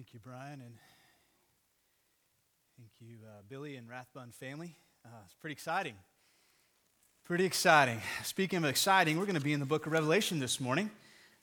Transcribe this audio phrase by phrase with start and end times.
[0.00, 0.74] Thank you, Brian, and
[2.78, 4.74] thank you, uh, Billy and Rathbun family.
[5.04, 5.92] Uh, it's pretty exciting.
[7.22, 8.00] Pretty exciting.
[8.24, 10.90] Speaking of exciting, we're going to be in the book of Revelation this morning,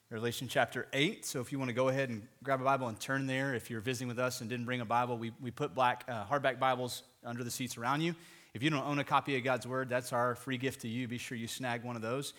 [0.09, 1.23] Revelation chapter 8.
[1.23, 3.69] So if you want to go ahead and grab a Bible and turn there, if
[3.69, 6.57] you're visiting with us and didn't bring a Bible, we, we put black uh, hardback
[6.57, 8.15] Bibles under the seats around you.
[8.55, 11.07] If you don't own a copy of God's Word, that's our free gift to you.
[11.07, 12.33] Be sure you snag one of those.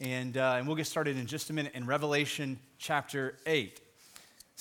[0.00, 3.80] And, uh, and we'll get started in just a minute in Revelation chapter 8.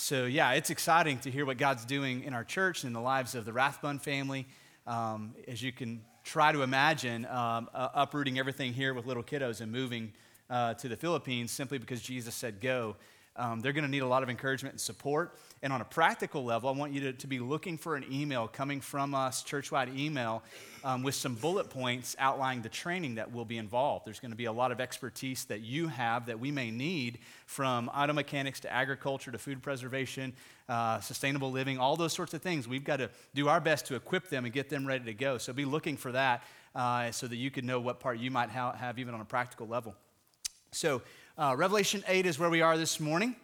[0.02, 3.00] So, yeah, it's exciting to hear what God's doing in our church and in the
[3.00, 4.48] lives of the Rathbun family.
[4.88, 9.62] Um, as you can try to imagine, um, uh, uprooting everything here with little kiddos
[9.62, 10.12] and moving
[10.50, 12.96] uh, to the Philippines simply because Jesus said go.
[13.36, 15.38] Um, they're going to need a lot of encouragement and support.
[15.64, 18.48] And on a practical level, I want you to, to be looking for an email
[18.48, 20.42] coming from us, churchwide email,
[20.84, 24.06] um, with some bullet points outlining the training that will be involved.
[24.06, 27.20] There's going to be a lot of expertise that you have that we may need
[27.46, 30.34] from auto mechanics to agriculture to food preservation,
[30.68, 32.68] uh, sustainable living, all those sorts of things.
[32.68, 35.38] We've got to do our best to equip them and get them ready to go.
[35.38, 36.42] So be looking for that
[36.74, 39.26] uh, so that you can know what part you might ha- have even on a
[39.26, 39.94] practical level.
[40.72, 41.04] So,
[41.38, 43.36] uh, Revelation 8 is where we are this morning.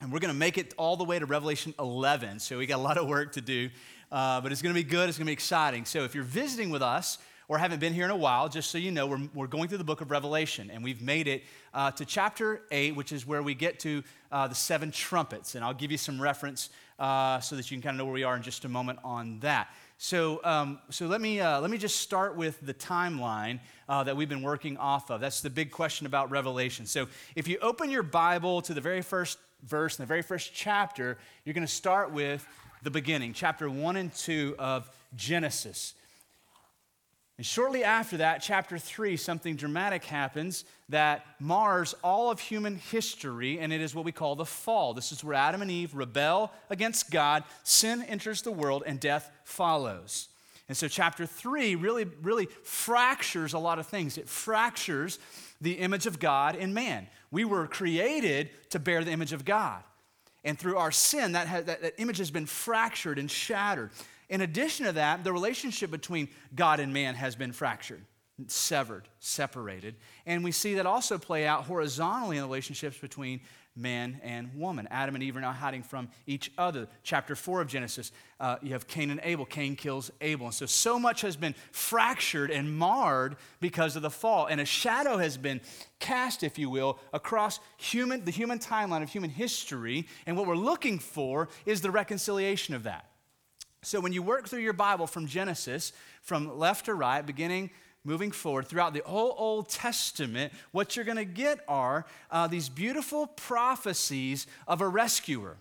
[0.00, 2.40] And we're going to make it all the way to Revelation 11.
[2.40, 3.70] So we got a lot of work to do.
[4.12, 5.08] Uh, but it's going to be good.
[5.08, 5.84] It's going to be exciting.
[5.84, 8.78] So if you're visiting with us or haven't been here in a while, just so
[8.78, 10.70] you know, we're, we're going through the book of Revelation.
[10.70, 14.46] And we've made it uh, to chapter 8, which is where we get to uh,
[14.48, 15.54] the seven trumpets.
[15.54, 18.14] And I'll give you some reference uh, so that you can kind of know where
[18.14, 19.68] we are in just a moment on that.
[19.98, 24.14] So, um, so let, me, uh, let me just start with the timeline uh, that
[24.14, 25.22] we've been working off of.
[25.22, 26.84] That's the big question about Revelation.
[26.84, 30.52] So, if you open your Bible to the very first verse in the very first
[30.54, 32.46] chapter, you're going to start with
[32.82, 35.94] the beginning, chapter 1 and 2 of Genesis.
[37.38, 43.58] And shortly after that, chapter 3, something dramatic happens that mars all of human history,
[43.58, 44.94] and it is what we call the fall.
[44.94, 49.30] This is where Adam and Eve rebel against God, sin enters the world, and death
[49.44, 50.28] follows.
[50.68, 54.16] And so, chapter 3 really, really fractures a lot of things.
[54.16, 55.18] It fractures
[55.60, 57.06] the image of God in man.
[57.30, 59.82] We were created to bear the image of God.
[60.44, 63.90] And through our sin, that, has, that, that image has been fractured and shattered.
[64.28, 68.02] In addition to that, the relationship between God and man has been fractured,
[68.46, 69.96] severed, separated.
[70.24, 73.40] And we see that also play out horizontally in relationships between
[73.76, 74.88] man and woman.
[74.90, 76.88] Adam and Eve are now hiding from each other.
[77.02, 79.44] Chapter 4 of Genesis, uh, you have Cain and Abel.
[79.44, 80.46] Cain kills Abel.
[80.46, 84.46] And so, so much has been fractured and marred because of the fall.
[84.46, 85.60] And a shadow has been
[85.98, 90.06] cast, if you will, across human, the human timeline of human history.
[90.26, 93.10] And what we're looking for is the reconciliation of that.
[93.82, 95.92] So, when you work through your Bible from Genesis,
[96.22, 97.70] from left to right, beginning
[98.06, 102.68] moving forward throughout the whole Old Testament, what you're going to get are uh, these
[102.68, 105.56] beautiful prophecies of a rescuer.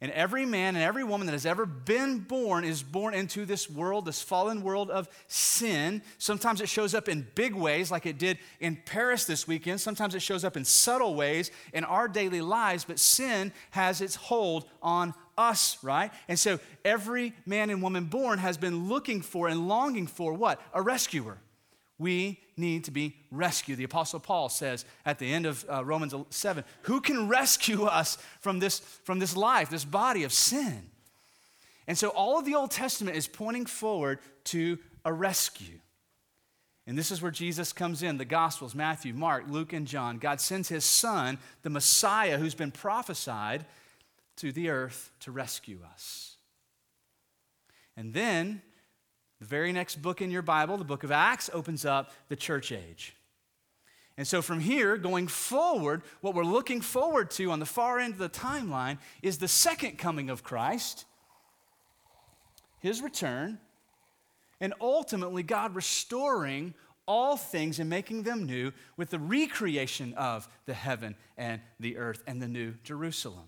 [0.00, 3.70] And every man and every woman that has ever been born is born into this
[3.70, 6.02] world, this fallen world of sin.
[6.18, 9.80] Sometimes it shows up in big ways, like it did in Paris this weekend.
[9.80, 14.16] Sometimes it shows up in subtle ways in our daily lives, but sin has its
[14.16, 16.10] hold on us, right?
[16.28, 20.60] And so every man and woman born has been looking for and longing for what?
[20.74, 21.38] A rescuer.
[21.98, 23.78] We need to be rescued.
[23.78, 28.18] The Apostle Paul says at the end of uh, Romans 7 Who can rescue us
[28.40, 30.90] from this, from this life, this body of sin?
[31.86, 35.78] And so all of the Old Testament is pointing forward to a rescue.
[36.86, 40.18] And this is where Jesus comes in the Gospels Matthew, Mark, Luke, and John.
[40.18, 43.64] God sends his Son, the Messiah, who's been prophesied,
[44.36, 46.36] to the earth to rescue us.
[47.96, 48.62] And then
[49.38, 52.72] the very next book in your Bible, the book of Acts, opens up the church
[52.72, 53.16] age.
[54.18, 58.14] And so from here, going forward, what we're looking forward to on the far end
[58.14, 61.04] of the timeline is the second coming of Christ,
[62.80, 63.58] his return,
[64.58, 66.72] and ultimately God restoring
[67.06, 72.22] all things and making them new with the recreation of the heaven and the earth
[72.26, 73.44] and the new Jerusalem.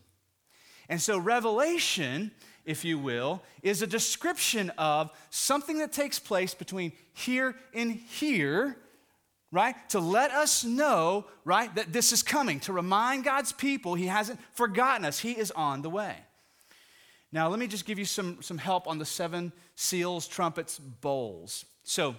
[0.89, 2.31] And so, Revelation
[2.69, 8.77] if you will, is a description of something that takes place between here and here,
[9.51, 9.75] right?
[9.89, 14.39] To let us know, right, that this is coming, to remind God's people He hasn't
[14.53, 16.15] forgotten us, He is on the way.
[17.33, 21.65] Now, let me just give you some, some help on the seven seals, trumpets, bowls.
[21.85, 22.17] So,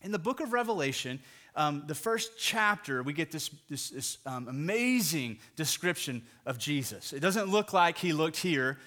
[0.00, 1.20] in the book of Revelation,
[1.54, 7.12] um, the first chapter, we get this, this, this um, amazing description of Jesus.
[7.12, 8.78] It doesn't look like he looked here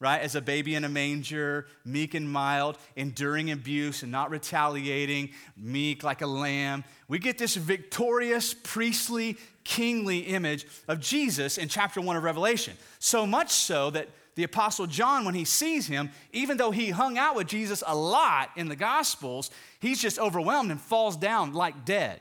[0.00, 0.20] right?
[0.20, 6.02] As a baby in a manger, meek and mild, enduring abuse and not retaliating, meek
[6.04, 6.84] like a lamb.
[7.08, 12.74] We get this victorious, priestly, kingly image of Jesus in chapter one of Revelation.
[13.00, 17.18] So much so that the Apostle John, when he sees him, even though he hung
[17.18, 19.50] out with Jesus a lot in the Gospels,
[19.80, 22.20] he's just overwhelmed and falls down like dead.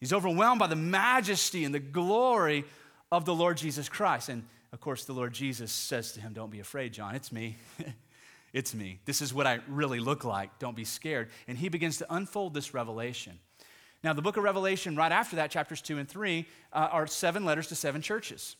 [0.00, 2.64] He's overwhelmed by the majesty and the glory
[3.12, 4.30] of the Lord Jesus Christ.
[4.30, 7.56] And of course, the Lord Jesus says to him, Don't be afraid, John, it's me.
[8.52, 9.00] it's me.
[9.04, 10.58] This is what I really look like.
[10.58, 11.28] Don't be scared.
[11.48, 13.38] And he begins to unfold this revelation.
[14.02, 17.44] Now, the book of Revelation, right after that, chapters two and three, uh, are seven
[17.44, 18.56] letters to seven churches.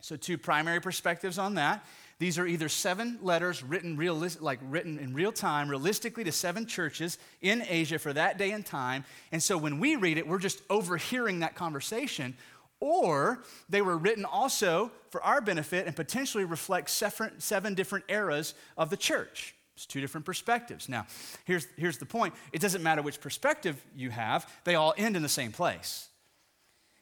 [0.00, 1.84] So, two primary perspectives on that.
[2.20, 6.66] These are either seven letters written, realis- like written in real time, realistically to seven
[6.66, 9.06] churches in Asia for that day and time.
[9.32, 12.36] And so when we read it, we're just overhearing that conversation.
[12.80, 18.90] Or they were written also for our benefit and potentially reflect seven different eras of
[18.90, 19.54] the church.
[19.76, 20.88] It's two different perspectives.
[20.88, 21.06] Now,
[21.44, 25.22] here's, here's the point it doesn't matter which perspective you have, they all end in
[25.22, 26.08] the same place.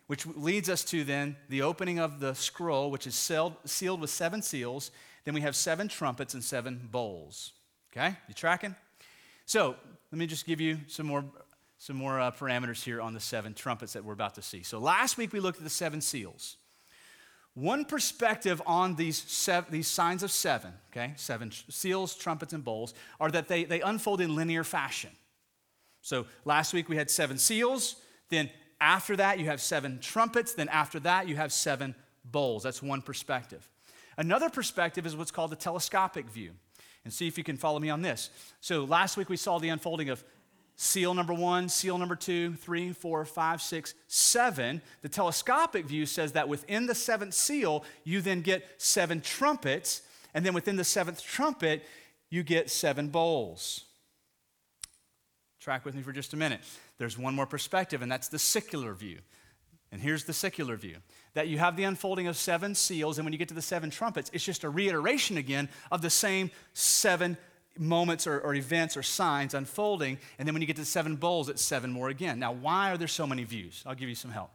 [0.06, 4.10] Which leads us to then the opening of the scroll, which is sealed, sealed with
[4.10, 4.90] seven seals.
[5.24, 7.52] Then we have seven trumpets and seven bowls.
[7.92, 8.16] Okay?
[8.28, 8.74] You tracking?
[9.44, 9.76] So
[10.12, 11.24] let me just give you some more,
[11.78, 14.62] some more uh, parameters here on the seven trumpets that we're about to see.
[14.62, 16.56] So last week we looked at the seven seals.
[17.54, 22.94] One perspective on these, seven, these signs of seven, okay, seven seals, trumpets, and bowls,
[23.18, 25.10] are that they, they unfold in linear fashion.
[26.02, 27.96] So last week we had seven seals,
[28.28, 31.94] then after that you have seven trumpets, then after that you have seven
[32.24, 32.62] bowls.
[32.62, 33.68] That's one perspective.
[34.16, 36.52] Another perspective is what's called the telescopic view.
[37.04, 38.28] And see if you can follow me on this.
[38.60, 40.22] So last week we saw the unfolding of
[40.80, 44.80] seal number one, seal number two, three, four, five, six, seven.
[45.02, 50.02] The telescopic view says that within the seventh seal, you then get seven trumpets,
[50.34, 51.84] and then within the seventh trumpet,
[52.30, 53.86] you get seven bowls.
[55.60, 56.60] Track with me for just a minute.
[56.96, 59.18] There's one more perspective, and that's the secular view.
[59.90, 60.98] And here's the secular view
[61.34, 63.90] that you have the unfolding of seven seals, and when you get to the seven
[63.90, 67.36] trumpets, it's just a reiteration again of the same seven
[67.78, 70.18] moments or, or, events or signs unfolding.
[70.38, 72.38] And then when you get to seven bowls, it's seven more again.
[72.38, 73.82] Now, why are there so many views?
[73.86, 74.50] I'll give you some help.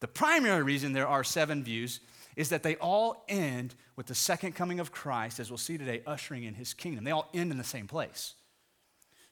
[0.00, 2.00] The primary reason there are seven views
[2.36, 6.02] is that they all end with the second coming of Christ, as we'll see today,
[6.06, 7.02] ushering in his kingdom.
[7.02, 8.34] They all end in the same place.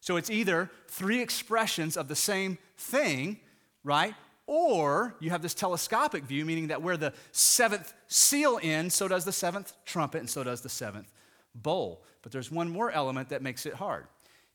[0.01, 3.39] So it's either three expressions of the same thing,
[3.85, 4.15] right?
[4.47, 9.25] Or you have this telescopic view, meaning that where the seventh seal ends, so does
[9.25, 11.13] the seventh trumpet, and so does the seventh
[11.55, 12.03] bowl.
[12.27, 14.05] But there's one more element that makes it hard.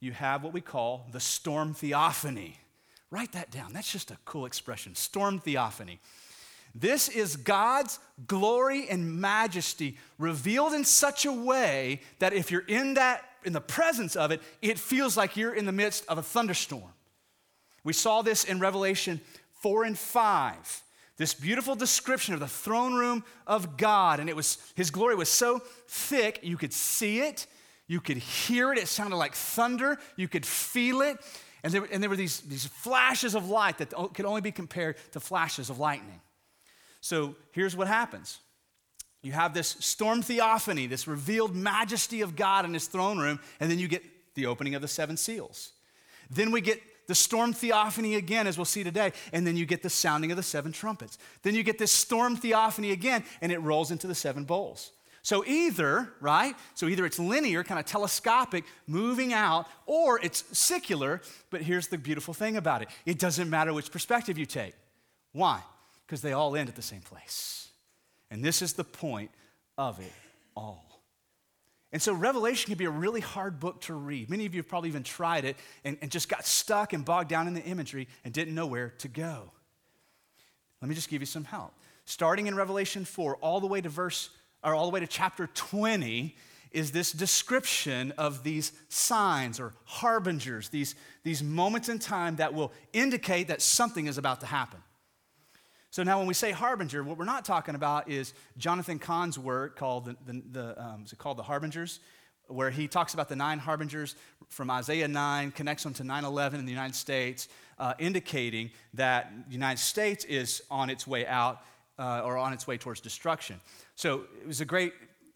[0.01, 2.57] You have what we call the storm theophany.
[3.09, 3.71] Write that down.
[3.71, 6.01] That's just a cool expression storm theophany.
[6.75, 12.95] This is God's glory and majesty revealed in such a way that if you're in
[12.95, 16.23] that in the presence of it, it feels like you're in the midst of a
[16.23, 16.91] thunderstorm.
[17.85, 19.21] We saw this in Revelation
[19.61, 20.83] 4 and 5
[21.21, 24.19] this beautiful description of the throne room of God.
[24.19, 27.45] And it was, his glory was so thick, you could see it,
[27.91, 28.77] you could hear it.
[28.77, 31.17] It sounded like thunder, you could feel it.
[31.61, 34.95] And there, and there were these, these flashes of light that could only be compared
[35.11, 36.21] to flashes of lightning.
[37.01, 38.39] So here's what happens
[39.21, 43.69] you have this storm theophany, this revealed majesty of God in his throne room, and
[43.69, 44.03] then you get
[44.35, 45.73] the opening of the seven seals.
[46.29, 49.83] Then we get the storm theophany again, as we'll see today, and then you get
[49.83, 51.17] the sounding of the seven trumpets.
[51.43, 54.93] Then you get this storm theophany again, and it rolls into the seven bowls.
[55.23, 56.55] So either, right?
[56.73, 61.97] So either it's linear, kind of telescopic, moving out, or it's secular, but here's the
[61.97, 64.73] beautiful thing about it it doesn't matter which perspective you take.
[65.31, 65.61] Why?
[66.05, 67.69] Because they all end at the same place.
[68.29, 69.31] And this is the point
[69.77, 70.11] of it
[70.55, 70.91] all.
[71.93, 74.29] And so Revelation can be a really hard book to read.
[74.29, 77.29] Many of you have probably even tried it and, and just got stuck and bogged
[77.29, 79.51] down in the imagery and didn't know where to go.
[80.81, 81.73] Let me just give you some help.
[82.05, 84.29] Starting in Revelation 4, all the way to verse,
[84.63, 86.35] or all the way to chapter 20,
[86.71, 92.71] is this description of these signs or harbingers, these, these moments in time that will
[92.93, 94.79] indicate that something is about to happen.
[95.91, 99.75] So now, when we say harbinger, what we're not talking about is Jonathan Cahn's work
[99.75, 101.99] called the, the, the um, is it called the Harbingers,
[102.47, 104.15] where he talks about the nine harbingers
[104.47, 109.53] from Isaiah 9, connects them to 9/11 in the United States, uh, indicating that the
[109.53, 111.61] United States is on its way out
[111.99, 113.59] uh, or on its way towards destruction.
[114.01, 114.93] So it was a great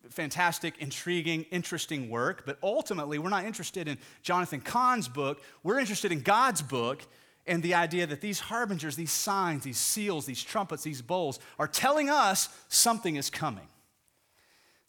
[0.10, 5.44] fantastic, intriguing, interesting work, but ultimately, we're not interested in Jonathan Cahn's book.
[5.62, 7.04] We're interested in God's book
[7.46, 11.68] and the idea that these harbingers, these signs, these seals, these trumpets, these bowls are
[11.68, 13.68] telling us something is coming.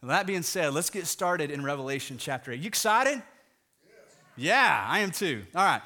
[0.02, 2.60] That being said, let's get started in Revelation chapter 8.
[2.60, 3.22] You excited?
[4.38, 5.44] Yeah, I am too.
[5.54, 5.82] All right.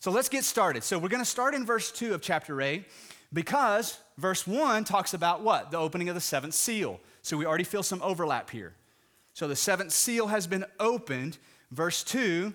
[0.00, 0.82] So let's get started.
[0.82, 2.86] So we're going to start in verse 2 of chapter 8
[3.34, 5.70] because verse 1 talks about what?
[5.70, 7.00] The opening of the seventh seal.
[7.24, 8.74] So we already feel some overlap here.
[9.32, 11.38] So the seventh seal has been opened.
[11.70, 12.52] Verse 2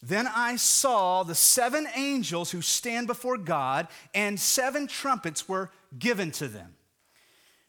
[0.00, 6.30] Then I saw the seven angels who stand before God, and seven trumpets were given
[6.32, 6.76] to them.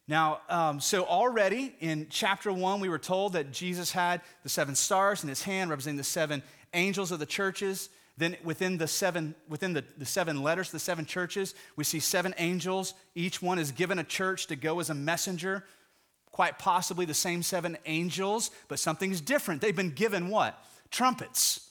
[0.07, 4.75] Now, um, so already in chapter one, we were told that Jesus had the seven
[4.75, 6.43] stars in his hand, representing the seven
[6.75, 7.89] angels of the churches.
[8.17, 12.35] Then within the seven, within the, the seven letters, the seven churches, we see seven
[12.37, 12.93] angels.
[13.15, 15.63] Each one is given a church to go as a messenger.
[16.31, 19.61] Quite possibly the same seven angels, but something's different.
[19.61, 20.63] They've been given what?
[20.91, 21.69] Trumpets.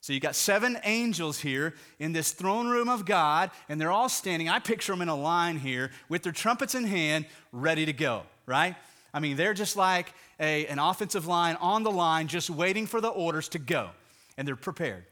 [0.00, 4.08] So you got seven angels here in this throne room of God, and they're all
[4.08, 4.48] standing.
[4.48, 8.22] I picture them in a line here with their trumpets in hand, ready to go,
[8.46, 8.76] right?
[9.12, 13.00] I mean, they're just like a, an offensive line on the line, just waiting for
[13.00, 13.90] the orders to go,
[14.38, 15.04] and they're prepared.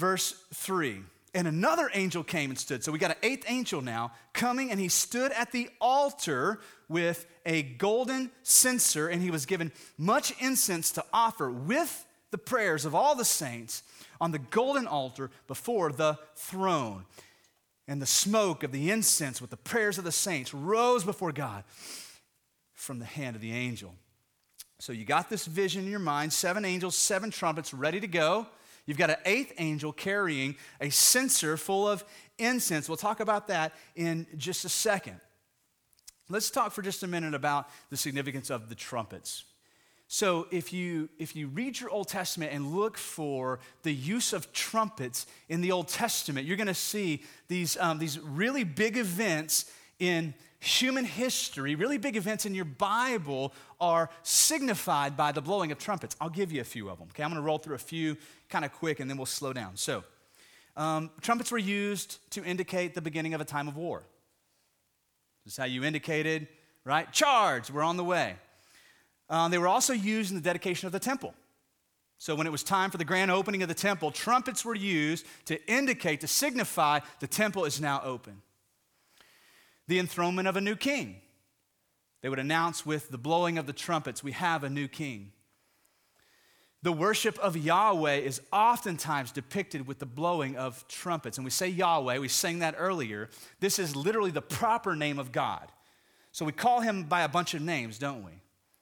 [0.00, 1.02] Verse 3
[1.34, 2.82] And another angel came and stood.
[2.82, 7.26] So we got an eighth angel now coming, and he stood at the altar with
[7.44, 12.94] a golden censer, and he was given much incense to offer with the prayers of
[12.94, 13.82] all the saints
[14.22, 17.04] on the golden altar before the throne.
[17.86, 21.64] And the smoke of the incense with the prayers of the saints rose before God
[22.72, 23.94] from the hand of the angel.
[24.78, 28.46] So you got this vision in your mind seven angels, seven trumpets ready to go.
[28.90, 32.04] You've got an eighth angel carrying a censer full of
[32.38, 32.88] incense.
[32.88, 35.20] We'll talk about that in just a second.
[36.28, 39.44] Let's talk for just a minute about the significance of the trumpets.
[40.08, 44.52] So if you if you read your Old Testament and look for the use of
[44.52, 49.70] trumpets in the Old Testament, you're going to see these um, these really big events
[50.00, 55.78] in human history, really big events in your Bible are signified by the blowing of
[55.78, 56.14] trumpets.
[56.20, 57.08] I'll give you a few of them.
[57.10, 58.16] Okay, I'm going to roll through a few
[58.50, 59.76] kind of quick, and then we'll slow down.
[59.76, 60.04] So,
[60.76, 64.02] um, trumpets were used to indicate the beginning of a time of war.
[65.44, 66.46] This is how you indicated,
[66.84, 67.10] right?
[67.10, 68.36] Charge, we're on the way.
[69.30, 71.34] Um, they were also used in the dedication of the temple.
[72.18, 75.24] So, when it was time for the grand opening of the temple, trumpets were used
[75.46, 78.42] to indicate, to signify the temple is now open.
[79.90, 81.16] The enthronement of a new king.
[82.22, 85.32] They would announce with the blowing of the trumpets, we have a new king.
[86.84, 91.38] The worship of Yahweh is oftentimes depicted with the blowing of trumpets.
[91.38, 93.30] And we say Yahweh, we sang that earlier.
[93.58, 95.72] This is literally the proper name of God.
[96.30, 98.30] So we call him by a bunch of names, don't we?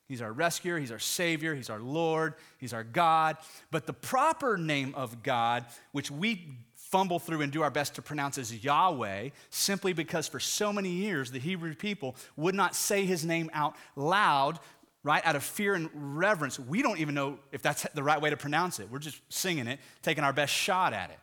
[0.09, 3.39] He's our rescuer, he's our savior, he's our Lord, he's our God.
[3.71, 6.49] But the proper name of God, which we
[6.91, 10.91] fumble through and do our best to pronounce as Yahweh, simply because for so many
[10.91, 14.59] years the Hebrew people would not say his name out loud
[15.05, 15.25] right?
[15.25, 16.59] Out of fear and reverence.
[16.59, 18.91] We don't even know if that's the right way to pronounce it.
[18.91, 21.19] We're just singing it, taking our best shot at it.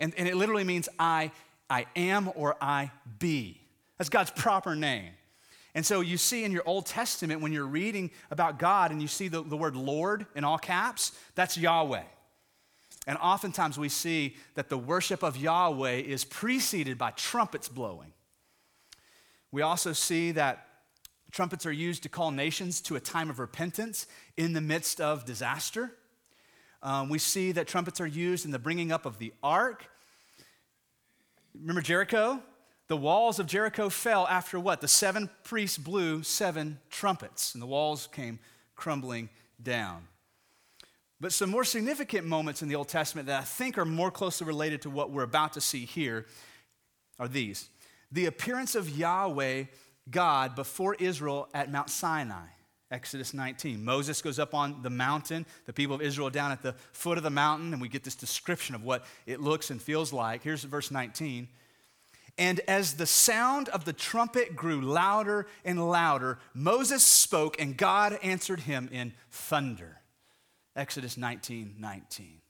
[0.00, 1.30] And, and it literally means I,
[1.68, 3.60] I am or I be.
[3.98, 5.10] That's God's proper name.
[5.74, 9.08] And so you see in your Old Testament, when you're reading about God and you
[9.08, 12.02] see the, the word Lord in all caps, that's Yahweh.
[13.06, 18.12] And oftentimes we see that the worship of Yahweh is preceded by trumpets blowing.
[19.50, 20.68] We also see that
[21.32, 24.06] Trumpets are used to call nations to a time of repentance
[24.36, 25.90] in the midst of disaster.
[26.82, 29.86] Um, we see that trumpets are used in the bringing up of the ark.
[31.58, 32.42] Remember Jericho?
[32.88, 34.82] The walls of Jericho fell after what?
[34.82, 38.38] The seven priests blew seven trumpets, and the walls came
[38.76, 39.30] crumbling
[39.62, 40.08] down.
[41.22, 44.44] But some more significant moments in the Old Testament that I think are more closely
[44.44, 46.26] related to what we're about to see here
[47.18, 47.68] are these
[48.10, 49.64] the appearance of Yahweh
[50.10, 52.46] God before Israel at Mount Sinai.
[52.90, 53.82] Exodus 19.
[53.84, 57.24] Moses goes up on the mountain, the people of Israel down at the foot of
[57.24, 60.42] the mountain, and we get this description of what it looks and feels like.
[60.42, 61.46] Here's verse 19.
[62.36, 68.18] And as the sound of the trumpet grew louder and louder, Moses spoke, and God
[68.24, 70.01] answered him in thunder.
[70.74, 72.40] Exodus 19 19.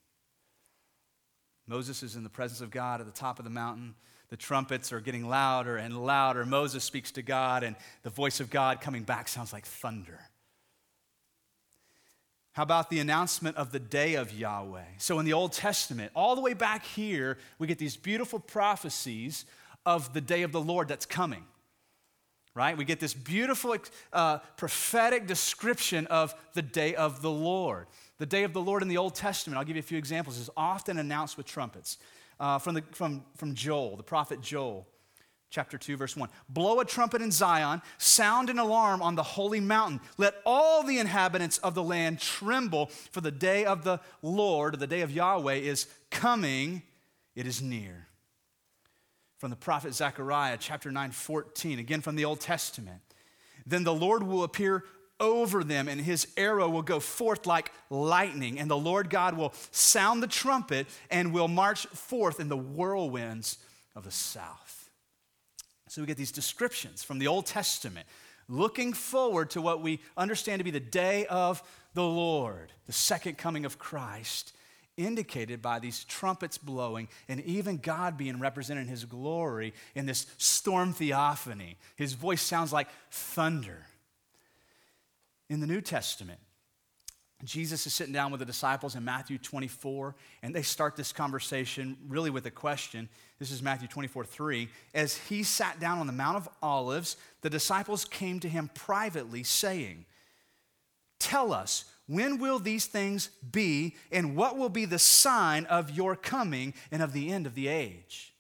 [1.67, 3.95] Moses is in the presence of God at the top of the mountain
[4.33, 6.47] the trumpets are getting louder and louder.
[6.47, 10.19] Moses speaks to God, and the voice of God coming back sounds like thunder.
[12.53, 14.87] How about the announcement of the day of Yahweh?
[14.97, 19.45] So, in the Old Testament, all the way back here, we get these beautiful prophecies
[19.85, 21.45] of the day of the Lord that's coming.
[22.55, 22.75] Right?
[22.75, 23.77] We get this beautiful
[24.15, 27.87] uh, prophetic description of the day of the Lord.
[28.23, 30.39] The day of the Lord in the Old Testament, I'll give you a few examples,
[30.39, 31.99] is often announced with trumpets
[32.39, 34.87] uh, from, the, from, from Joel, the prophet Joel,
[35.51, 36.29] chapter 2, verse 1.
[36.49, 40.01] Blow a trumpet in Zion, sound an alarm on the holy mountain.
[40.19, 44.87] Let all the inhabitants of the land tremble, for the day of the Lord, the
[44.87, 46.83] day of Yahweh, is coming,
[47.35, 48.07] it is near.
[49.39, 53.01] From the prophet Zechariah, chapter 9, 14, again from the Old Testament.
[53.67, 54.85] Then the Lord will appear
[55.21, 59.53] over them, and his arrow will go forth like lightning, and the Lord God will
[59.71, 63.59] sound the trumpet and will march forth in the whirlwinds
[63.95, 64.91] of the south.
[65.89, 68.07] So we get these descriptions from the Old Testament,
[68.49, 71.63] looking forward to what we understand to be the day of
[71.95, 74.55] the Lord, the second coming of Christ
[74.97, 80.27] indicated by these trumpets blowing and even God being represented in his glory in this
[80.37, 81.77] storm theophany.
[81.97, 83.87] His voice sounds like thunder.
[85.49, 86.41] In the New Testament,
[87.45, 91.97] Jesus is sitting down with the disciples in Matthew 24, and they start this conversation
[92.07, 93.09] really with a question.
[93.41, 94.69] This is Matthew 24, 3.
[94.95, 99.43] As he sat down on the Mount of Olives, the disciples came to him privately,
[99.43, 100.07] saying,
[101.19, 106.15] Tell us, when will these things be, and what will be the sign of your
[106.15, 108.35] coming and of the end of the age?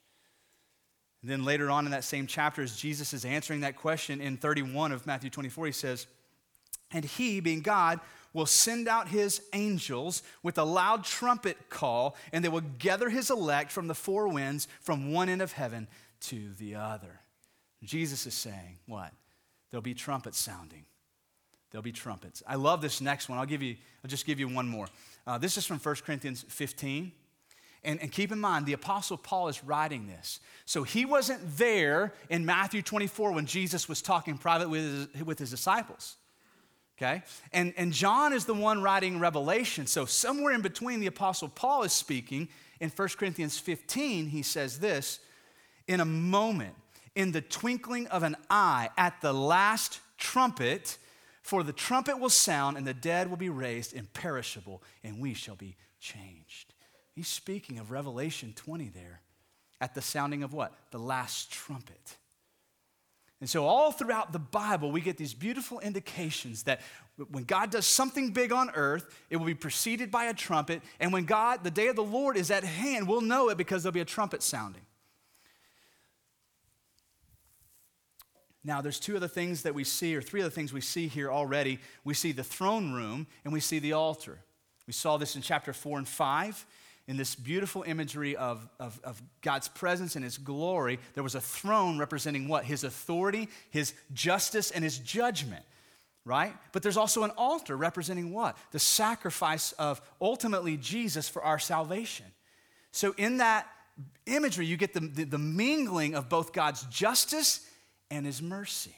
[1.22, 4.36] And then later on in that same chapter, as Jesus is answering that question in
[4.36, 6.06] 31 of Matthew 24, he says,
[6.92, 8.00] And he, being God,
[8.32, 13.30] will send out his angels with a loud trumpet call, and they will gather his
[13.30, 15.86] elect from the four winds, from one end of heaven
[16.20, 17.20] to the other.
[17.82, 19.12] Jesus is saying, What?
[19.70, 20.84] There'll be trumpets sounding.
[21.70, 22.42] There'll be trumpets.
[22.46, 23.38] I love this next one.
[23.38, 24.86] I'll give you, I'll just give you one more.
[25.26, 27.12] Uh, this is from 1 Corinthians 15.
[27.84, 30.38] And, and, keep in mind, the Apostle Paul is writing this.
[30.66, 35.38] So he wasn't there in Matthew 24 when Jesus was talking privately with his, with
[35.38, 36.16] his disciples.
[37.02, 37.22] Okay?
[37.52, 39.86] And, and John is the one writing Revelation.
[39.86, 42.48] So somewhere in between, the Apostle Paul is speaking.
[42.80, 45.20] In 1 Corinthians 15, he says this
[45.88, 46.74] In a moment,
[47.14, 50.98] in the twinkling of an eye, at the last trumpet,
[51.42, 55.56] for the trumpet will sound, and the dead will be raised imperishable, and we shall
[55.56, 56.72] be changed.
[57.14, 59.20] He's speaking of Revelation 20 there
[59.80, 60.72] at the sounding of what?
[60.92, 62.16] The last trumpet.
[63.42, 66.80] And so, all throughout the Bible, we get these beautiful indications that
[67.28, 70.80] when God does something big on earth, it will be preceded by a trumpet.
[71.00, 73.82] And when God, the day of the Lord is at hand, we'll know it because
[73.82, 74.82] there'll be a trumpet sounding.
[78.62, 81.32] Now, there's two other things that we see, or three other things we see here
[81.32, 81.80] already.
[82.04, 84.38] We see the throne room and we see the altar.
[84.86, 86.64] We saw this in chapter 4 and 5
[87.08, 90.98] in this beautiful imagery of, of, of, God's presence and His glory.
[91.14, 92.64] There was a throne representing what?
[92.64, 95.64] His authority, His justice, and His judgment,
[96.24, 96.54] right?
[96.72, 98.56] But there's also an altar representing what?
[98.70, 102.26] The sacrifice of ultimately Jesus for our salvation.
[102.92, 103.66] So, in that
[104.26, 107.66] imagery, you get the, the, the mingling of both God's justice
[108.10, 108.94] and his mercy.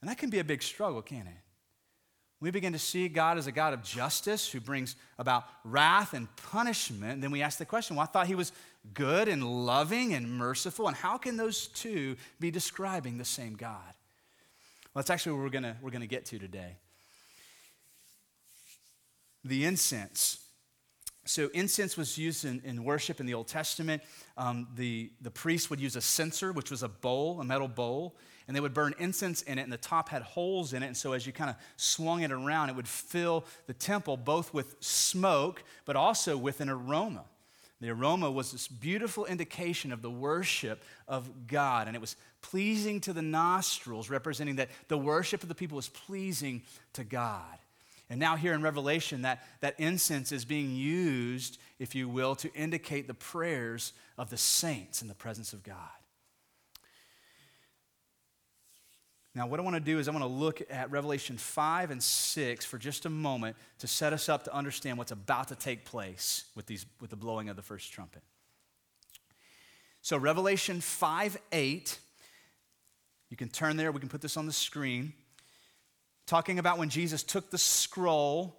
[0.00, 1.34] And that can be a big struggle, can't it?
[2.40, 6.28] We begin to see God as a God of justice who brings about wrath and
[6.36, 7.20] punishment.
[7.20, 8.52] Then we ask the question well, I thought he was
[8.94, 10.86] good and loving and merciful.
[10.86, 13.80] And how can those two be describing the same God?
[14.94, 16.76] Well, that's actually what we're going we're to get to today.
[19.44, 20.38] The incense
[21.28, 24.02] so, incense was used in, in worship in the Old Testament.
[24.38, 28.16] Um, the, the priest would use a censer, which was a bowl, a metal bowl,
[28.48, 30.86] and they would burn incense in it, and the top had holes in it.
[30.86, 34.54] And so, as you kind of swung it around, it would fill the temple both
[34.54, 37.24] with smoke, but also with an aroma.
[37.80, 43.00] The aroma was this beautiful indication of the worship of God, and it was pleasing
[43.02, 46.62] to the nostrils, representing that the worship of the people was pleasing
[46.94, 47.58] to God.
[48.10, 52.52] And now, here in Revelation, that, that incense is being used, if you will, to
[52.54, 55.76] indicate the prayers of the saints in the presence of God.
[59.38, 62.02] Now, what I want to do is I want to look at Revelation 5 and
[62.02, 65.84] 6 for just a moment to set us up to understand what's about to take
[65.84, 68.22] place with, these, with the blowing of the first trumpet.
[70.02, 71.98] So, Revelation 5 8,
[73.30, 75.12] you can turn there, we can put this on the screen
[76.26, 78.56] talking about when Jesus took the scroll.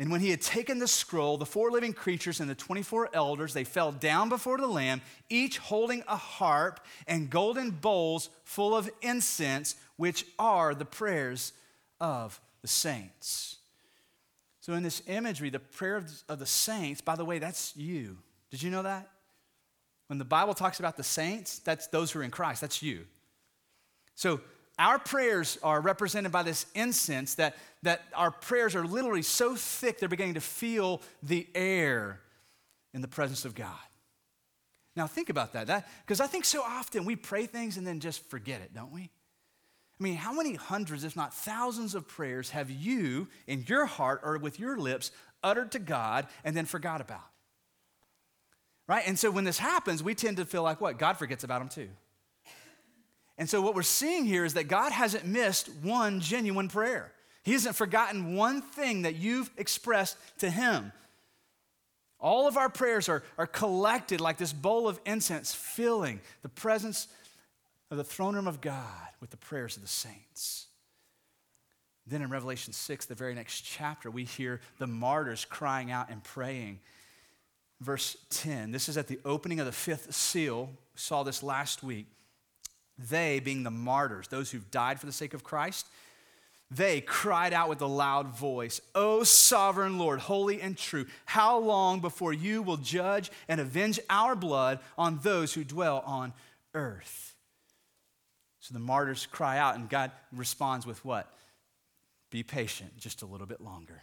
[0.00, 3.52] And when he had taken the scroll, the four living creatures and the 24 elders,
[3.52, 8.88] they fell down before the Lamb, each holding a harp and golden bowls full of
[9.02, 11.52] incense, which are the prayers
[12.00, 13.56] of the saints.
[14.60, 18.16] So, in this imagery, the prayer of the saints, by the way, that's you.
[18.50, 19.10] Did you know that?
[20.06, 23.04] When the Bible talks about the saints, that's those who are in Christ, that's you.
[24.14, 24.40] So,
[24.78, 29.98] our prayers are represented by this incense that, that our prayers are literally so thick
[29.98, 32.20] they're beginning to feel the air
[32.94, 33.74] in the presence of God.
[34.94, 38.24] Now, think about that, because I think so often we pray things and then just
[38.30, 39.10] forget it, don't we?
[39.98, 44.20] I mean, how many hundreds, if not thousands, of prayers have you in your heart
[44.22, 45.10] or with your lips
[45.42, 47.24] uttered to God and then forgot about?
[48.86, 49.02] Right?
[49.06, 50.98] And so when this happens, we tend to feel like what?
[50.98, 51.88] God forgets about them too.
[53.36, 57.12] And so, what we're seeing here is that God hasn't missed one genuine prayer.
[57.44, 60.92] He hasn't forgotten one thing that you've expressed to Him.
[62.20, 67.06] All of our prayers are, are collected like this bowl of incense, filling the presence
[67.90, 70.66] of the throne room of God with the prayers of the saints.
[72.06, 76.22] Then in Revelation 6, the very next chapter, we hear the martyrs crying out and
[76.24, 76.80] praying.
[77.80, 80.66] Verse 10, this is at the opening of the fifth seal.
[80.66, 82.06] We saw this last week.
[82.98, 85.86] They, being the martyrs, those who've died for the sake of Christ,
[86.70, 92.00] they cried out with a loud voice, O sovereign Lord, holy and true, how long
[92.00, 96.32] before you will judge and avenge our blood on those who dwell on
[96.74, 97.34] earth?
[98.68, 101.32] So the martyrs cry out, and God responds with what?
[102.30, 104.02] Be patient just a little bit longer.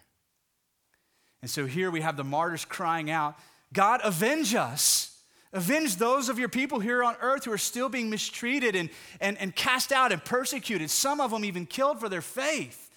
[1.43, 3.38] And so here we have the martyrs crying out,
[3.73, 5.21] God, avenge us.
[5.54, 8.89] Avenge those of your people here on earth who are still being mistreated and,
[9.21, 12.89] and, and cast out and persecuted, some of them even killed for their faith.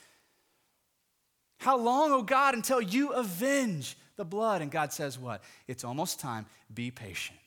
[1.59, 4.63] How long, oh God, until you avenge the blood?
[4.63, 5.45] And God says, What?
[5.67, 6.47] It's almost time.
[6.73, 7.39] Be patient.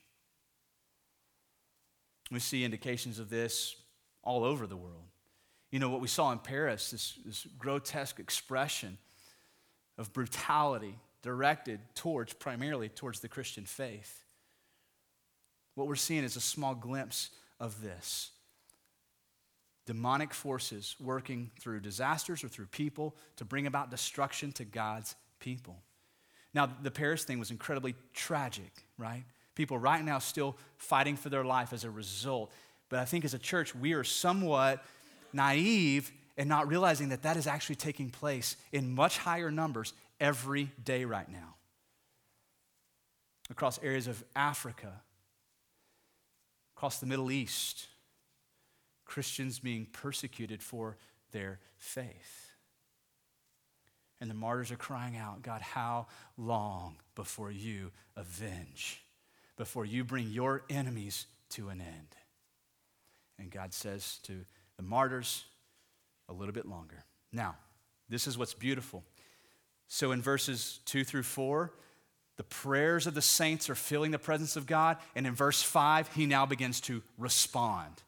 [2.30, 3.76] We see indications of this
[4.24, 5.06] all over the world.
[5.72, 8.98] You know, what we saw in Paris, this, this grotesque expression
[9.98, 14.24] of brutality directed towards, primarily towards the Christian faith.
[15.76, 17.30] What we're seeing is a small glimpse
[17.60, 18.32] of this.
[19.86, 25.78] Demonic forces working through disasters or through people to bring about destruction to God's people.
[26.54, 29.24] Now, the Paris thing was incredibly tragic, right?
[29.56, 32.52] People right now still fighting for their life as a result.
[32.92, 34.84] But I think as a church, we are somewhat
[35.32, 40.70] naive and not realizing that that is actually taking place in much higher numbers every
[40.84, 41.56] day right now.
[43.50, 44.92] Across areas of Africa,
[46.76, 47.88] across the Middle East,
[49.06, 50.98] Christians being persecuted for
[51.32, 52.52] their faith.
[54.20, 59.02] And the martyrs are crying out, God, how long before you avenge,
[59.56, 62.21] before you bring your enemies to an end?
[63.42, 64.46] And God says to
[64.78, 65.46] the martyrs,
[66.30, 67.04] a little bit longer.
[67.34, 67.56] Now,
[68.08, 69.04] this is what's beautiful.
[69.88, 71.74] So in verses two through four,
[72.38, 74.98] the prayers of the saints are filling the presence of God.
[75.16, 78.04] And in verse 5, he now begins to respond.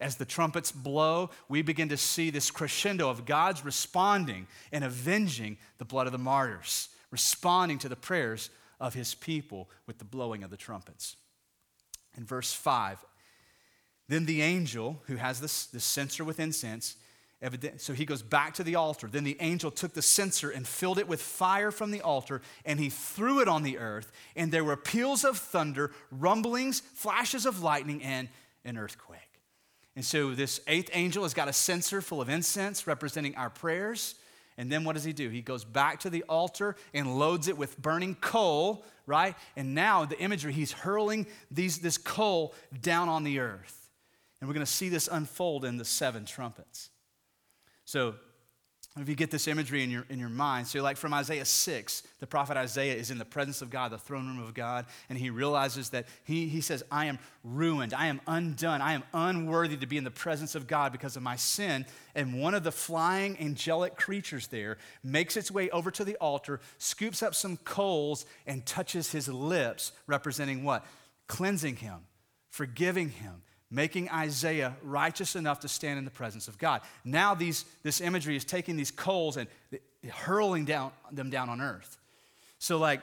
[0.00, 5.58] As the trumpets blow, we begin to see this crescendo of God's responding and avenging
[5.78, 10.42] the blood of the martyrs, responding to the prayers of his people with the blowing
[10.42, 11.16] of the trumpets.
[12.16, 13.04] In verse 5,
[14.12, 16.96] then the angel who has this, this censer with incense,
[17.78, 19.08] so he goes back to the altar.
[19.08, 22.78] Then the angel took the censer and filled it with fire from the altar, and
[22.78, 24.12] he threw it on the earth.
[24.36, 28.28] And there were peals of thunder, rumblings, flashes of lightning, and
[28.64, 29.18] an earthquake.
[29.96, 34.14] And so this eighth angel has got a censer full of incense representing our prayers.
[34.56, 35.28] And then what does he do?
[35.28, 39.34] He goes back to the altar and loads it with burning coal, right?
[39.56, 43.81] And now the imagery, he's hurling these, this coal down on the earth.
[44.42, 46.90] And we're going to see this unfold in the seven trumpets.
[47.84, 48.16] So,
[48.98, 52.02] if you get this imagery in your, in your mind, so like from Isaiah 6,
[52.18, 55.16] the prophet Isaiah is in the presence of God, the throne room of God, and
[55.16, 59.76] he realizes that he, he says, I am ruined, I am undone, I am unworthy
[59.76, 61.86] to be in the presence of God because of my sin.
[62.16, 66.58] And one of the flying angelic creatures there makes its way over to the altar,
[66.78, 70.84] scoops up some coals, and touches his lips, representing what?
[71.28, 72.00] Cleansing him,
[72.50, 73.42] forgiving him,
[73.72, 76.82] making Isaiah righteous enough to stand in the presence of God.
[77.04, 79.48] Now, these, this imagery is taking these coals and
[80.10, 81.96] hurling down, them down on earth.
[82.58, 83.00] So, like,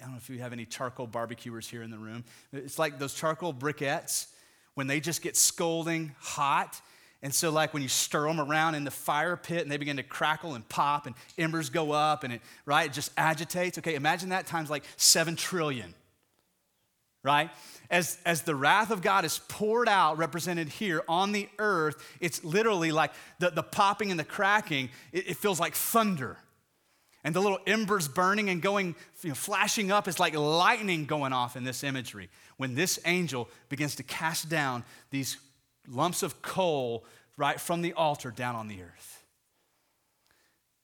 [0.00, 2.24] I don't know if you have any charcoal barbecuers here in the room.
[2.52, 4.26] It's like those charcoal briquettes
[4.74, 6.80] when they just get scolding hot.
[7.20, 9.96] And so, like when you stir them around in the fire pit and they begin
[9.96, 13.76] to crackle and pop and embers go up and it, right, it just agitates.
[13.78, 15.94] Okay, imagine that times like seven trillion,
[17.22, 17.50] right?
[17.90, 22.44] as, as the wrath of God is poured out, represented here on the earth, it's
[22.44, 26.36] literally like the, the popping and the cracking, it, it feels like thunder.
[27.24, 31.32] And the little embers burning and going, you know, flashing up is like lightning going
[31.32, 32.28] off in this imagery.
[32.58, 35.36] When this angel begins to cast down these
[35.88, 37.04] lumps of coal
[37.36, 39.22] right from the altar down on the earth.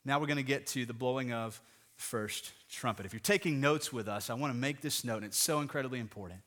[0.05, 1.61] Now we're going to get to the blowing of
[1.97, 3.07] first trumpet.
[3.07, 5.61] If you're taking notes with us, I want to make this note, and it's so
[5.61, 6.41] incredibly important.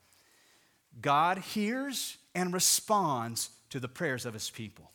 [1.01, 4.91] God hears and responds to the prayers of his people.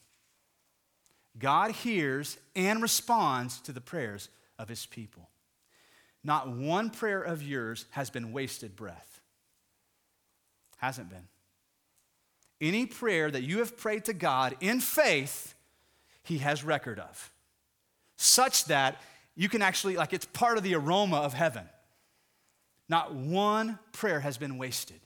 [1.38, 5.29] God hears and responds to the prayers of his people.
[6.23, 9.21] Not one prayer of yours has been wasted breath.
[10.77, 11.29] Hasn't been.
[12.61, 15.55] any prayer that you have prayed to God in faith,
[16.23, 17.33] He has record of,
[18.16, 19.01] such that
[19.35, 21.64] you can actually, like, it's part of the aroma of heaven.
[22.88, 25.01] Not one prayer has been wasted.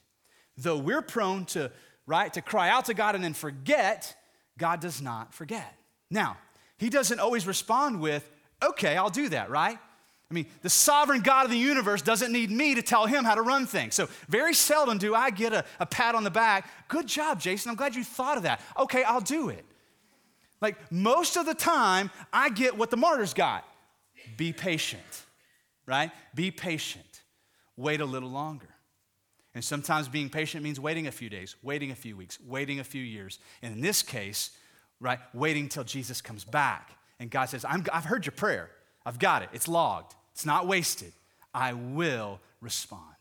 [0.57, 1.71] Though we're prone to,
[2.07, 4.17] right, to cry out to God and then forget,
[4.59, 5.73] God does not forget.
[6.11, 6.39] Now,
[6.79, 8.29] He doesn't always respond with,
[8.63, 9.79] okay, I'll do that, right?
[10.29, 13.37] I mean, the sovereign God of the universe doesn't need me to tell him how
[13.37, 13.95] to run things.
[13.95, 16.69] So, very seldom do I get a, a, pat on the back.
[16.89, 17.71] Good job, Jason.
[17.71, 18.61] I'm glad you thought of that.
[18.77, 19.65] Okay, I'll do it.
[20.61, 23.65] Like, most of the time, I get what the martyrs got
[24.37, 25.25] be patient,
[25.87, 26.11] right?
[26.35, 27.23] Be patient.
[27.77, 28.69] Wait a little longer.
[29.55, 32.85] And sometimes being patient means waiting a few days, waiting a few weeks, waiting a
[32.85, 33.39] few years.
[33.63, 34.51] And in this case,
[35.01, 36.91] right, waiting till Jesus comes back.
[37.19, 38.71] And God says, i have heard your prayer.
[39.07, 39.49] I've got it.
[39.53, 40.15] It's logged.
[40.33, 41.13] It's not wasted.
[41.55, 43.15] I will respond.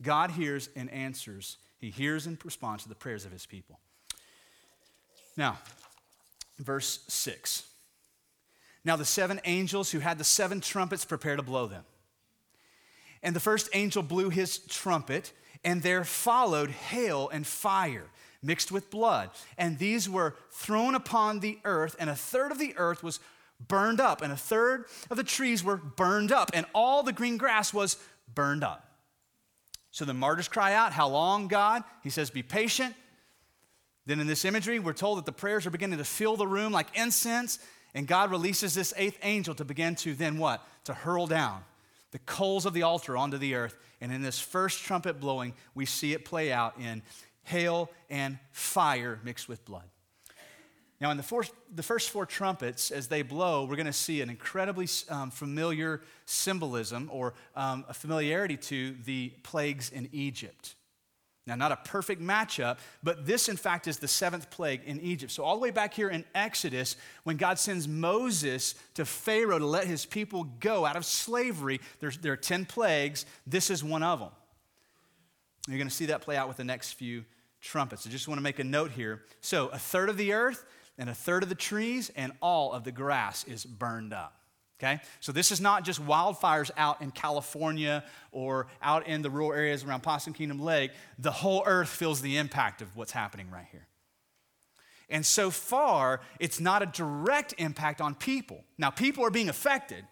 [0.00, 1.58] God hears and answers.
[1.78, 3.78] He hears and responds to the prayers of his people.
[5.36, 5.58] Now,
[6.58, 7.64] verse 6.
[8.84, 11.84] Now the seven angels who had the seven trumpets prepare to blow them.
[13.22, 15.32] And the first angel blew his trumpet,
[15.64, 18.06] and there followed hail and fire
[18.42, 19.30] mixed with blood.
[19.56, 23.20] And these were thrown upon the earth, and a third of the earth was
[23.68, 27.36] burned up, and a third of the trees were burned up, and all the green
[27.36, 27.96] grass was
[28.34, 28.88] burned up.
[29.92, 31.84] So the martyrs cry out, How long, God?
[32.02, 32.94] He says, Be patient.
[34.04, 36.72] Then in this imagery, we're told that the prayers are beginning to fill the room
[36.72, 37.60] like incense,
[37.94, 40.66] and God releases this eighth angel to begin to then what?
[40.84, 41.62] To hurl down
[42.12, 43.76] the coals of the altar onto the earth.
[44.00, 47.02] And in this first trumpet blowing, we see it play out in
[47.42, 49.84] hail and fire mixed with blood.
[51.00, 54.20] Now, in the, four, the first four trumpets, as they blow, we're going to see
[54.20, 60.76] an incredibly um, familiar symbolism or um, a familiarity to the plagues in Egypt.
[61.46, 65.32] Now, not a perfect matchup, but this, in fact, is the seventh plague in Egypt.
[65.32, 69.66] So, all the way back here in Exodus, when God sends Moses to Pharaoh to
[69.66, 73.26] let his people go out of slavery, there's, there are 10 plagues.
[73.44, 74.30] This is one of them.
[75.66, 77.24] You're going to see that play out with the next few
[77.60, 78.06] trumpets.
[78.06, 79.22] I just want to make a note here.
[79.40, 80.64] So, a third of the earth,
[80.98, 84.41] and a third of the trees and all of the grass is burned up.
[84.82, 85.00] Okay?
[85.20, 89.84] So this is not just wildfires out in California or out in the rural areas
[89.84, 90.90] around Possum Kingdom Lake.
[91.18, 93.86] The whole earth feels the impact of what's happening right here.
[95.08, 98.64] And so far, it's not a direct impact on people.
[98.78, 100.04] Now, people are being affected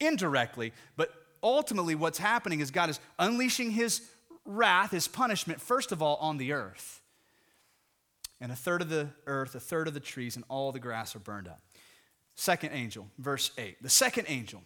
[0.00, 1.10] indirectly, but
[1.42, 4.02] ultimately, what's happening is God is unleashing his
[4.44, 7.00] wrath, his punishment, first of all, on the earth
[8.42, 11.14] and a third of the earth, a third of the trees, and all the grass
[11.14, 11.60] are burned up.
[12.34, 13.82] Second angel, verse 8.
[13.82, 14.62] The second angel,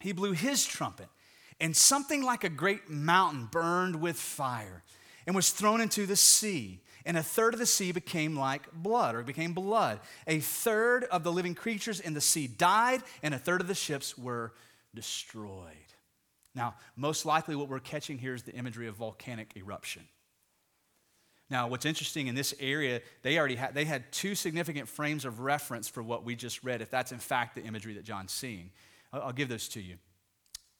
[0.00, 1.08] he blew his trumpet,
[1.60, 4.82] and something like a great mountain burned with fire
[5.26, 6.80] and was thrown into the sea.
[7.04, 10.00] And a third of the sea became like blood, or became blood.
[10.26, 13.74] A third of the living creatures in the sea died, and a third of the
[13.74, 14.52] ships were
[14.94, 15.74] destroyed.
[16.54, 20.02] Now, most likely, what we're catching here is the imagery of volcanic eruption.
[21.50, 25.40] Now, what's interesting in this area, they already had they had two significant frames of
[25.40, 28.70] reference for what we just read, if that's in fact the imagery that John's seeing.
[29.12, 29.96] I'll, I'll give those to you.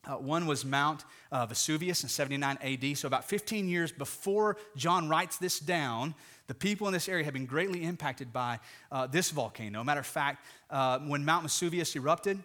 [0.05, 2.97] Uh, one was Mount uh, Vesuvius in 79 AD.
[2.97, 6.15] So, about 15 years before John writes this down,
[6.47, 8.59] the people in this area have been greatly impacted by
[8.91, 9.83] uh, this volcano.
[9.83, 12.41] Matter of fact, uh, when Mount Vesuvius erupted,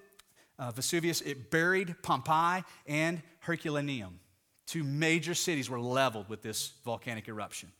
[0.58, 4.18] uh, Vesuvius, it buried Pompeii and Herculaneum.
[4.66, 7.70] Two major cities were leveled with this volcanic eruption.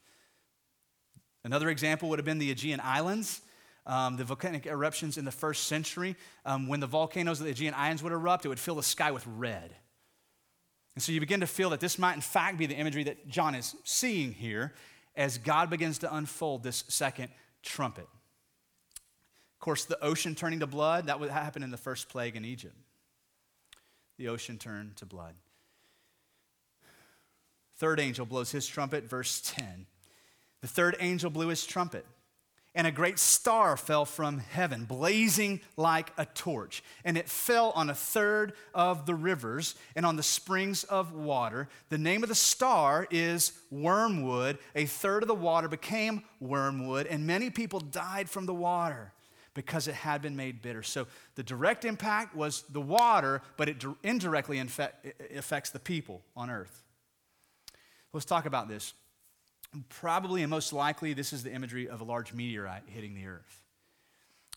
[1.45, 3.41] Another example would have been the Aegean Islands.
[3.85, 7.75] Um, the volcanic eruptions in the first century, um, when the volcanoes of the Aegean
[7.75, 9.75] Islands would erupt, it would fill the sky with red.
[10.95, 13.27] And so you begin to feel that this might, in fact, be the imagery that
[13.27, 14.73] John is seeing here
[15.15, 17.29] as God begins to unfold this second
[17.61, 18.07] trumpet.
[19.53, 22.43] Of course, the ocean turning to blood, that would happen in the first plague in
[22.43, 22.75] Egypt.
[24.17, 25.35] The ocean turned to blood.
[27.77, 29.85] Third angel blows his trumpet, verse 10.
[30.61, 32.05] The third angel blew his trumpet,
[32.73, 36.83] and a great star fell from heaven, blazing like a torch.
[37.05, 41.69] And it fell on a third of the rivers and on the springs of water.
[41.89, 44.57] The name of the star is wormwood.
[44.75, 49.13] A third of the water became wormwood, and many people died from the water
[49.53, 50.83] because it had been made bitter.
[50.83, 56.83] So the direct impact was the water, but it indirectly affects the people on earth.
[58.11, 58.93] Let's talk about this.
[59.89, 63.61] Probably and most likely, this is the imagery of a large meteorite hitting the earth.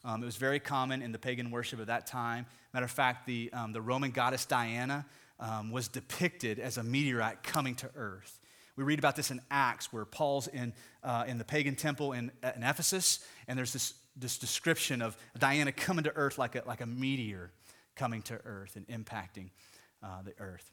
[0.04, 2.46] Um, it was very common in the pagan worship of that time.
[2.72, 5.06] Matter of fact, the, um, the Roman goddess Diana
[5.40, 8.38] um, was depicted as a meteorite coming to earth.
[8.76, 12.30] We read about this in Acts, where Paul's in, uh, in the pagan temple in,
[12.54, 16.80] in Ephesus, and there's this, this description of Diana coming to earth like a, like
[16.80, 17.50] a meteor
[17.96, 19.50] coming to earth and impacting
[20.00, 20.70] uh, the earth.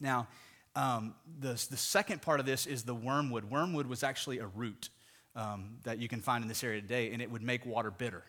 [0.00, 0.28] Now,
[0.76, 3.44] um, the, the second part of this is the wormwood.
[3.44, 4.88] Wormwood was actually a root
[5.34, 8.22] um, that you can find in this area today, and it would make water bitter.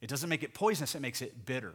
[0.00, 1.74] It doesn't make it poisonous, it makes it bitter.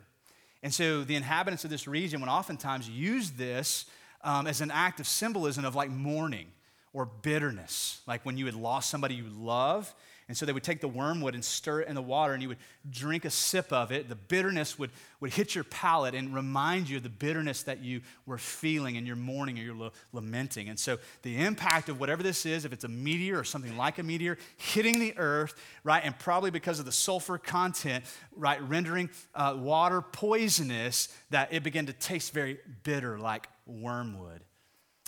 [0.62, 3.86] And so the inhabitants of this region would oftentimes use this
[4.24, 6.48] um, as an act of symbolism of like mourning
[6.92, 9.94] or bitterness, like when you had lost somebody you love.
[10.30, 12.50] And so they would take the wormwood and stir it in the water, and you
[12.50, 14.10] would drink a sip of it.
[14.10, 18.02] The bitterness would, would hit your palate and remind you of the bitterness that you
[18.28, 20.70] were feeling in your mourning or your lamenting.
[20.70, 23.98] And so the impact of whatever this is, if it's a meteor or something like
[23.98, 29.10] a meteor, hitting the earth, right, and probably because of the sulfur content, right, rendering
[29.34, 34.44] uh, water poisonous, that it began to taste very bitter like wormwood,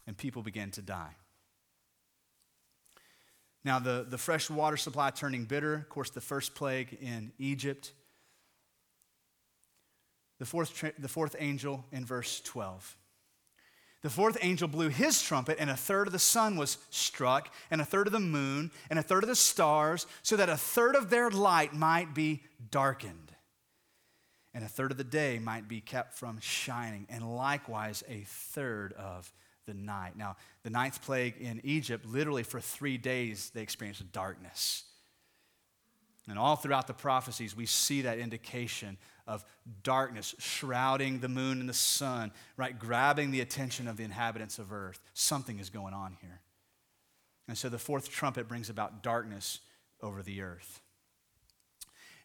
[0.07, 1.15] and people began to die.
[3.63, 7.91] Now, the, the fresh water supply turning bitter, of course, the first plague in Egypt.
[10.39, 12.97] The fourth, the fourth angel in verse 12.
[14.01, 17.79] The fourth angel blew his trumpet, and a third of the sun was struck, and
[17.79, 20.95] a third of the moon, and a third of the stars, so that a third
[20.95, 23.31] of their light might be darkened,
[24.55, 28.93] and a third of the day might be kept from shining, and likewise a third
[28.93, 29.31] of
[29.65, 30.17] the night.
[30.17, 34.83] Now, the ninth plague in Egypt, literally for three days, they experienced darkness.
[36.27, 38.97] And all throughout the prophecies, we see that indication
[39.27, 39.43] of
[39.83, 42.77] darkness shrouding the moon and the sun, right?
[42.77, 44.99] Grabbing the attention of the inhabitants of earth.
[45.13, 46.41] Something is going on here.
[47.47, 49.59] And so the fourth trumpet brings about darkness
[50.01, 50.81] over the earth.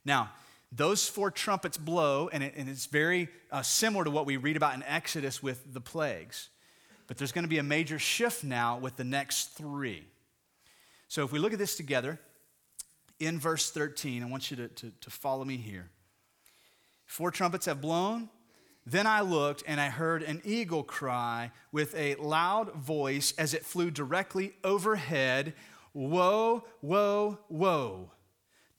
[0.04, 0.30] Now,
[0.70, 4.56] those four trumpets blow, and, it, and it's very uh, similar to what we read
[4.56, 6.48] about in Exodus with the plagues.
[7.06, 10.04] But there's going to be a major shift now with the next three.
[11.08, 12.18] So if we look at this together,
[13.20, 15.88] in verse 13, I want you to, to, to follow me here.
[17.06, 18.28] Four trumpets have blown.
[18.84, 23.64] Then I looked and I heard an eagle cry with a loud voice as it
[23.64, 25.54] flew directly overhead
[25.96, 28.10] Woe, woe, woe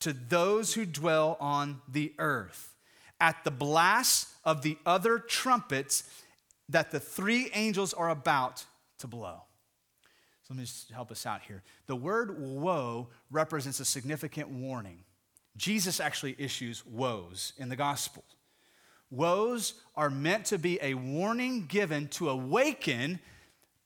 [0.01, 2.75] to those who dwell on the earth.
[3.19, 6.03] At the blast of the other trumpets,
[6.69, 8.65] that the three angels are about
[8.99, 9.41] to blow.
[10.43, 11.63] So let me just help us out here.
[11.87, 14.99] The word woe represents a significant warning.
[15.57, 18.23] Jesus actually issues woes in the gospel.
[19.09, 23.19] Woes are meant to be a warning given to awaken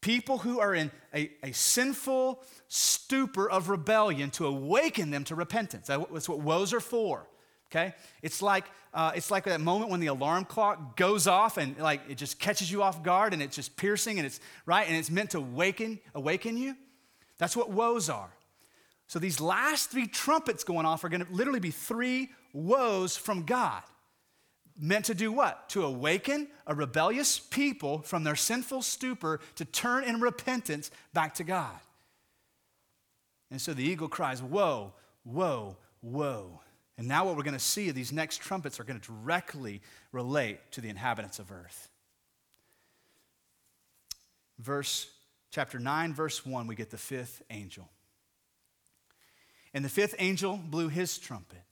[0.02, 5.88] people who are in a, a sinful stupor of rebellion, to awaken them to repentance.
[5.88, 7.28] That's what woes are for
[7.72, 7.94] okay?
[8.22, 12.02] It's like uh, it's like that moment when the alarm clock goes off and like
[12.10, 15.10] it just catches you off guard and it's just piercing and it's right and it's
[15.10, 16.76] meant to awaken awaken you.
[17.38, 18.32] That's what woes are.
[19.08, 23.44] So these last three trumpets going off are going to literally be three woes from
[23.44, 23.84] god.
[24.80, 25.70] Meant to do what?
[25.70, 31.44] To awaken a rebellious people from their sinful stupor to turn in repentance back to
[31.44, 31.80] god.
[33.50, 36.62] And so the eagle cries woe woe woe
[36.98, 40.60] and now, what we're going to see, these next trumpets are going to directly relate
[40.72, 41.90] to the inhabitants of earth.
[44.60, 45.10] Verse
[45.50, 47.90] chapter 9, verse 1, we get the fifth angel.
[49.74, 51.64] And the fifth angel blew his trumpet,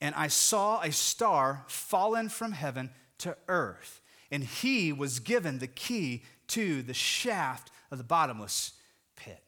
[0.00, 5.66] and I saw a star fallen from heaven to earth, and he was given the
[5.66, 8.74] key to the shaft of the bottomless
[9.16, 9.42] pit.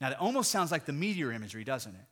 [0.00, 2.06] Now, that almost sounds like the meteor imagery, doesn't it?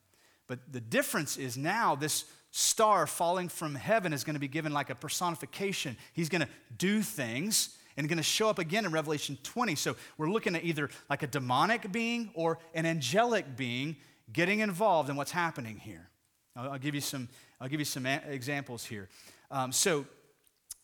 [0.53, 4.71] But the difference is now this star falling from heaven is going to be given
[4.71, 5.97] like a personification.
[6.13, 9.77] He's going to do things and going to show up again in Revelation 20.
[9.77, 13.97] So we're looking at either like a demonic being or an angelic being
[14.31, 16.11] getting involved in what's happening here.
[16.55, 19.09] I'll, give you some, I'll give you some examples here.
[19.51, 20.05] Um, so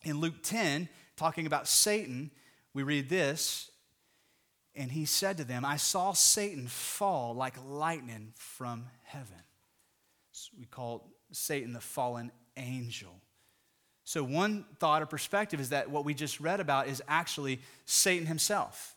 [0.01, 2.31] in Luke 10, talking about Satan,
[2.73, 3.69] we read this,
[4.73, 9.43] and he said to them, I saw Satan fall like lightning from heaven
[10.59, 13.15] we call Satan the fallen angel.
[14.03, 18.25] So, one thought or perspective is that what we just read about is actually Satan
[18.25, 18.95] himself.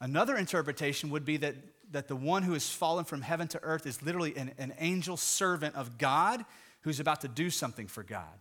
[0.00, 1.56] Another interpretation would be that,
[1.90, 5.16] that the one who has fallen from heaven to earth is literally an, an angel
[5.16, 6.44] servant of God
[6.82, 8.38] who's about to do something for God.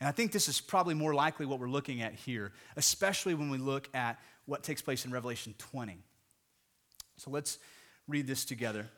[0.00, 3.50] And I think this is probably more likely what we're looking at here, especially when
[3.50, 5.98] we look at what takes place in Revelation 20.
[7.18, 7.58] So let's
[8.08, 8.88] read this together.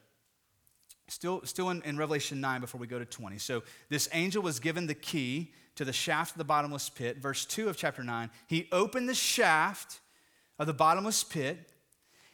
[1.08, 3.38] Still, still in, in, Revelation 9 before we go to 20.
[3.38, 7.18] So, this angel was given the key to the shaft of the bottomless pit.
[7.18, 10.00] Verse 2 of chapter 9 he opened the shaft
[10.58, 11.58] of the bottomless pit,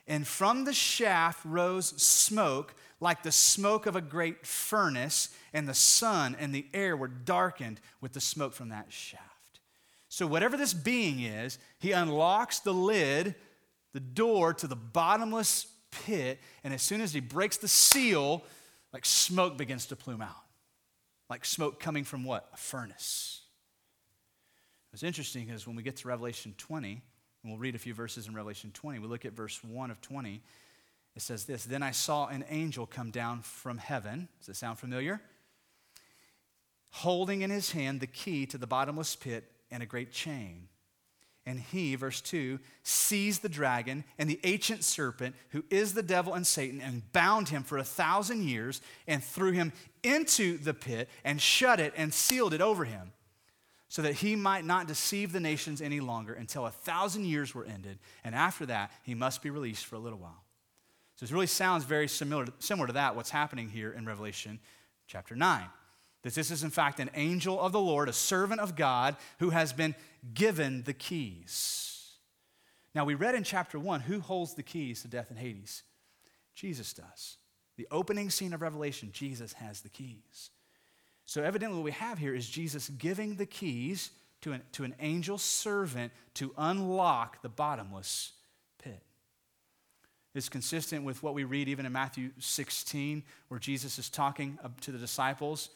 [0.07, 5.75] And from the shaft rose smoke like the smoke of a great furnace, and the
[5.75, 9.25] sun and the air were darkened with the smoke from that shaft.
[10.09, 13.35] So, whatever this being is, he unlocks the lid,
[13.93, 18.45] the door to the bottomless pit, and as soon as he breaks the seal,
[18.93, 20.45] like smoke begins to plume out.
[21.29, 22.49] Like smoke coming from what?
[22.53, 23.43] A furnace.
[24.91, 26.91] What's interesting is when we get to Revelation 20,
[27.43, 30.01] and we'll read a few verses in Revelation 20, we look at verse 1 of
[30.01, 30.43] 20.
[31.15, 34.29] It says this Then I saw an angel come down from heaven.
[34.41, 35.21] Does it sound familiar?
[36.91, 40.69] Holding in his hand the key to the bottomless pit and a great chain.
[41.47, 46.35] And he, verse 2, seized the dragon and the ancient serpent, who is the devil
[46.35, 49.73] and Satan, and bound him for a thousand years, and threw him
[50.03, 53.13] into the pit, and shut it and sealed it over him,
[53.89, 57.65] so that he might not deceive the nations any longer until a thousand years were
[57.65, 57.99] ended.
[58.23, 60.45] And after that, he must be released for a little while.
[61.17, 64.61] So it really sounds very similar, similar to that, what's happening here in Revelation
[65.07, 65.65] chapter 9
[66.23, 69.51] that this is, in fact, an angel of the Lord, a servant of God, who
[69.51, 69.95] has been
[70.35, 72.15] given the keys.
[72.95, 75.83] Now, we read in chapter 1 who holds the keys to death and Hades?
[76.55, 77.37] Jesus does.
[77.77, 80.51] The opening scene of Revelation, Jesus has the keys.
[81.25, 84.11] So, evidently, what we have here is Jesus giving the keys
[84.43, 88.33] to an, to an angel servant to unlock the bottomless
[88.83, 89.03] pit.
[90.35, 94.93] It's consistent with what we read even in Matthew 16, where Jesus is talking to
[94.93, 95.71] the disciples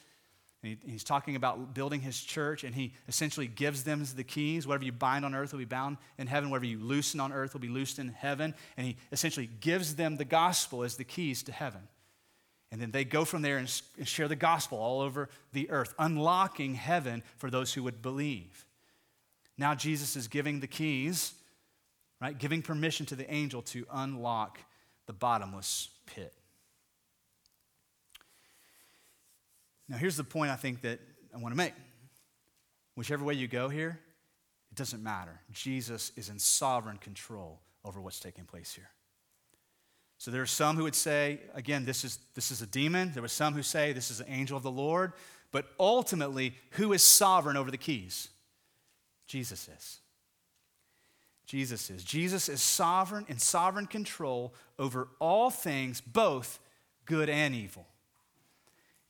[0.66, 4.66] he, he's talking about building his church, and he essentially gives them the keys.
[4.66, 6.50] Whatever you bind on earth will be bound in heaven.
[6.50, 8.54] Whatever you loosen on earth will be loosed in heaven.
[8.76, 11.80] And he essentially gives them the gospel as the keys to heaven.
[12.72, 13.68] And then they go from there and
[14.04, 18.66] share the gospel all over the earth, unlocking heaven for those who would believe.
[19.56, 21.34] Now Jesus is giving the keys,
[22.20, 22.36] right?
[22.36, 24.58] Giving permission to the angel to unlock
[25.06, 26.34] the bottomless pit.
[29.88, 31.00] Now, here's the point I think that
[31.34, 31.74] I want to make.
[32.94, 34.00] Whichever way you go here,
[34.70, 35.40] it doesn't matter.
[35.52, 38.88] Jesus is in sovereign control over what's taking place here.
[40.18, 43.12] So there are some who would say, again, this is, this is a demon.
[43.12, 45.12] There were some who say this is an angel of the Lord.
[45.52, 48.28] But ultimately, who is sovereign over the keys?
[49.26, 50.00] Jesus is.
[51.46, 52.02] Jesus is.
[52.04, 56.58] Jesus is sovereign in sovereign control over all things, both
[57.04, 57.86] good and evil.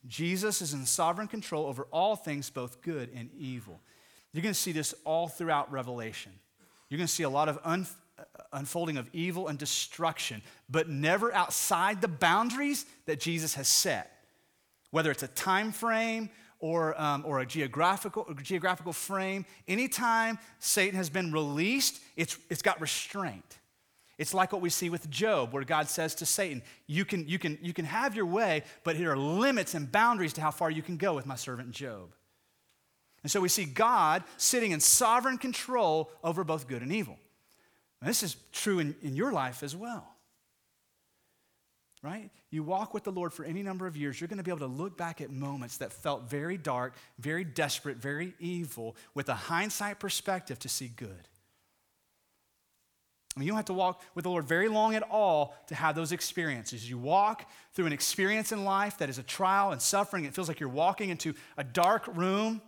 [0.06, 3.80] Jesus is in sovereign control over all things, both good and evil.
[4.32, 6.32] You're going to see this all throughout Revelation.
[6.88, 7.86] You're going to see a lot of un-
[8.52, 14.10] unfolding of evil and destruction, but never outside the boundaries that Jesus has set.
[14.90, 21.10] Whether it's a time frame or, um, or a geographical, geographical frame, anytime Satan has
[21.10, 23.58] been released, it's, it's got restraint.
[24.16, 27.38] It's like what we see with Job, where God says to Satan, you can, you,
[27.38, 30.70] can, you can have your way, but here are limits and boundaries to how far
[30.70, 32.14] you can go with my servant Job.
[33.24, 37.18] And so we see God sitting in sovereign control over both good and evil.
[38.00, 40.06] And this is true in, in your life as well.
[42.02, 42.30] Right?
[42.50, 44.58] You walk with the Lord for any number of years, you're going to be able
[44.58, 49.34] to look back at moments that felt very dark, very desperate, very evil, with a
[49.34, 51.28] hindsight perspective to see good.
[53.36, 55.74] I mean, you don't have to walk with the Lord very long at all to
[55.74, 56.88] have those experiences.
[56.88, 60.24] You walk through an experience in life that is a trial and suffering.
[60.24, 62.62] It feels like you're walking into a dark room.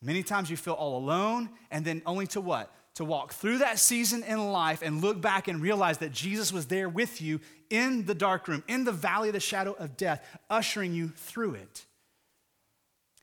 [0.00, 2.72] Many times you feel all alone, and then only to what?
[2.96, 6.66] To walk through that season in life and look back and realize that Jesus was
[6.66, 10.24] there with you in the dark room, in the valley of the shadow of death,
[10.48, 11.86] ushering you through it.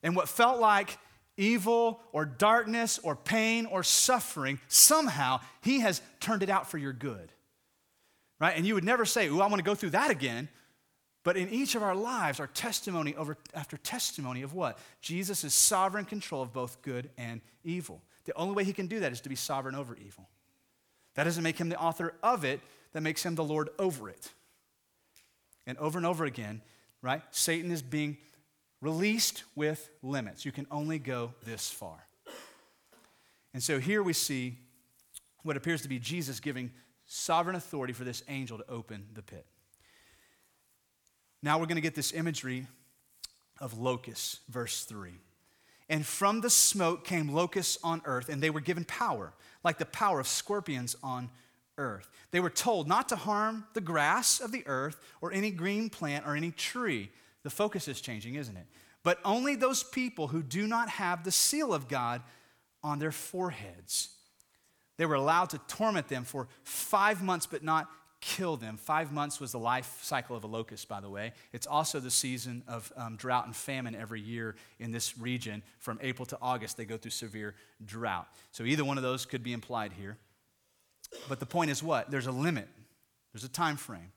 [0.03, 0.97] And what felt like
[1.41, 6.93] evil or darkness or pain or suffering, somehow He has turned it out for your
[6.93, 7.33] good.
[8.39, 8.55] Right?
[8.55, 10.47] And you would never say, Ooh, I want to go through that again.
[11.23, 14.79] But in each of our lives, our testimony over after testimony of what?
[15.01, 18.01] Jesus is sovereign control of both good and evil.
[18.25, 20.29] The only way he can do that is to be sovereign over evil.
[21.15, 22.61] That doesn't make him the author of it,
[22.93, 24.31] that makes him the Lord over it.
[25.67, 26.61] And over and over again,
[27.01, 27.21] right?
[27.31, 28.17] Satan is being
[28.81, 30.43] released with limits.
[30.43, 32.07] You can only go this far.
[33.53, 34.57] And so here we see
[35.43, 36.71] what appears to be Jesus giving
[37.05, 39.45] sovereign authority for this angel to open the pit.
[41.43, 42.67] Now we're going to get this imagery
[43.59, 45.11] of locusts, verse 3.
[45.89, 49.85] And from the smoke came locusts on earth, and they were given power, like the
[49.85, 51.29] power of scorpions on
[51.77, 52.09] earth.
[52.31, 56.25] They were told not to harm the grass of the earth or any green plant
[56.25, 57.09] or any tree
[57.43, 58.67] the focus is changing, isn't it?
[59.03, 62.21] But only those people who do not have the seal of God
[62.83, 64.09] on their foreheads.
[64.97, 67.89] They were allowed to torment them for five months, but not
[68.19, 68.77] kill them.
[68.77, 71.33] Five months was the life cycle of a locust, by the way.
[71.51, 75.63] It's also the season of um, drought and famine every year in this region.
[75.79, 78.27] From April to August, they go through severe drought.
[78.51, 80.17] So either one of those could be implied here.
[81.27, 82.11] But the point is what?
[82.11, 82.67] There's a limit,
[83.33, 84.11] there's a time frame.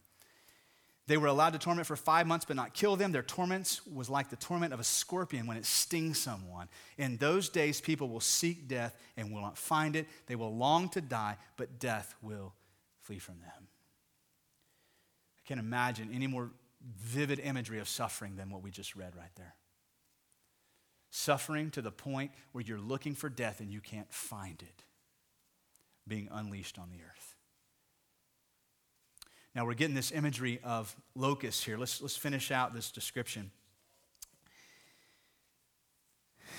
[1.06, 3.12] They were allowed to torment for five months but not kill them.
[3.12, 6.68] Their torments was like the torment of a scorpion when it stings someone.
[6.96, 10.06] In those days, people will seek death and will not find it.
[10.26, 12.54] They will long to die, but death will
[13.00, 13.68] flee from them.
[15.38, 16.50] I can't imagine any more
[16.98, 19.54] vivid imagery of suffering than what we just read right there.
[21.10, 24.84] Suffering to the point where you're looking for death and you can't find it,
[26.08, 27.33] being unleashed on the earth.
[29.54, 31.78] Now we're getting this imagery of locusts here.
[31.78, 33.50] Let's, let's finish out this description.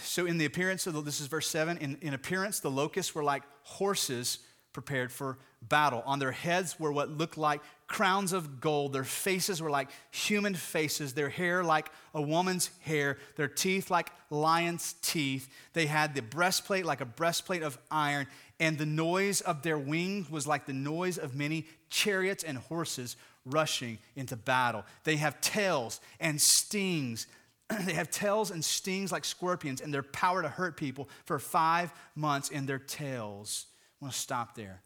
[0.04, 3.14] So, in the appearance of the, this is verse 7, in, in appearance, the locusts
[3.14, 4.40] were like horses
[4.72, 6.04] prepared for battle.
[6.06, 8.94] On their heads were what looked like crowns of gold.
[8.94, 14.12] Their faces were like human faces, their hair like a woman's hair, their teeth like
[14.30, 15.50] lion's teeth.
[15.74, 18.28] They had the breastplate like a breastplate of iron,
[18.60, 23.18] and the noise of their wings was like the noise of many chariots and horses
[23.46, 24.84] rushing into battle.
[25.04, 27.28] They have tails and stings.
[27.86, 31.94] they have tails and stings like scorpions, and their power to hurt people for five
[32.16, 33.68] months in their tails.
[34.02, 34.82] I want to stop there.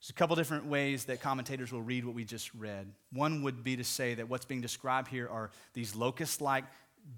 [0.00, 2.90] There's a couple different ways that commentators will read what we just read.
[3.12, 6.64] One would be to say that what's being described here are these locust like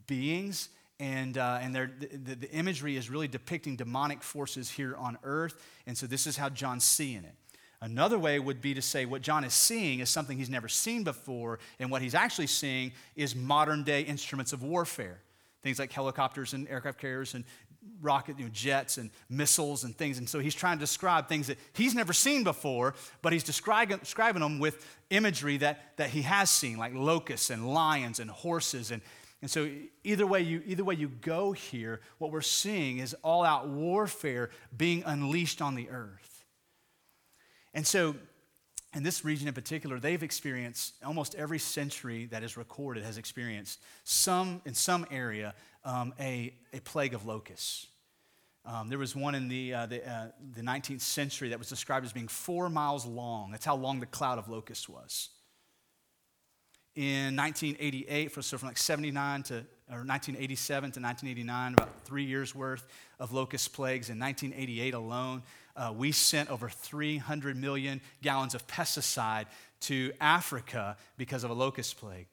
[0.08, 0.68] beings,
[0.98, 5.64] and, uh, and the, the imagery is really depicting demonic forces here on earth.
[5.86, 7.34] And so this is how John's seeing it.
[7.80, 11.04] Another way would be to say what John is seeing is something he's never seen
[11.04, 15.20] before, and what he's actually seeing is modern day instruments of warfare.
[15.62, 17.44] Things like helicopters and aircraft carriers and
[18.00, 20.18] rocket you know, jets and missiles and things.
[20.18, 23.98] And so he's trying to describe things that he's never seen before, but he's describing,
[23.98, 28.90] describing them with imagery that, that he has seen, like locusts and lions and horses.
[28.90, 29.02] And,
[29.40, 29.70] and so
[30.04, 34.50] either way, you, either way you go here, what we're seeing is all out warfare
[34.76, 36.44] being unleashed on the earth.
[37.74, 38.14] And so
[38.94, 43.80] in this region in particular, they've experienced almost every century that is recorded has experienced
[44.04, 45.54] some in some area
[45.84, 47.86] um, a, a plague of locusts.
[48.64, 52.06] Um, there was one in the, uh, the, uh, the 19th century that was described
[52.06, 53.50] as being four miles long.
[53.50, 55.30] That's how long the cloud of locusts was.
[56.94, 59.54] In 1988, so from like 79 to,
[59.90, 62.86] or 1987 to 1989, about three years worth
[63.18, 64.10] of locust plagues.
[64.10, 65.42] In 1988 alone,
[65.74, 69.46] uh, we sent over 300 million gallons of pesticide
[69.80, 72.26] to Africa because of a locust plague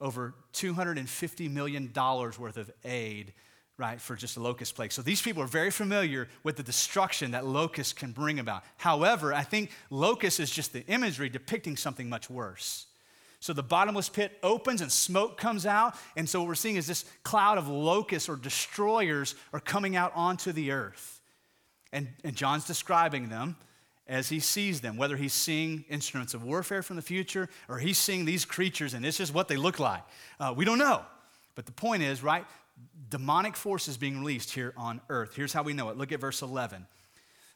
[0.00, 3.32] over $250 million worth of aid,
[3.78, 4.92] right, for just a locust plague.
[4.92, 8.64] So these people are very familiar with the destruction that locusts can bring about.
[8.76, 12.86] However, I think locust is just the imagery depicting something much worse.
[13.40, 15.96] So the bottomless pit opens and smoke comes out.
[16.16, 20.12] And so what we're seeing is this cloud of locusts or destroyers are coming out
[20.14, 21.20] onto the earth.
[21.92, 23.56] And, and John's describing them
[24.06, 27.98] as he sees them, whether he's seeing instruments of warfare from the future or he's
[27.98, 30.02] seeing these creatures and this is what they look like.
[30.38, 31.02] Uh, we don't know.
[31.54, 32.44] But the point is, right,
[33.08, 35.36] demonic forces being released here on earth.
[35.36, 35.96] Here's how we know it.
[35.96, 36.86] Look at verse 11.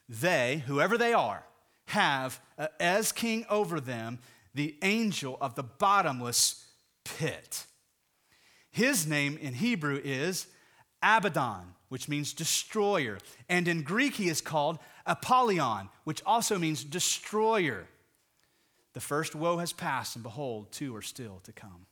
[0.07, 1.43] They, whoever they are,
[1.87, 4.19] have uh, as king over them
[4.53, 6.65] the angel of the bottomless
[7.03, 7.65] pit.
[8.71, 10.47] His name in Hebrew is
[11.01, 13.17] Abaddon, which means destroyer.
[13.47, 14.79] And in Greek, he is called
[15.09, 17.87] Apollyon, which also means destroyer.
[18.93, 21.87] The first woe has passed, and behold, two are still to come.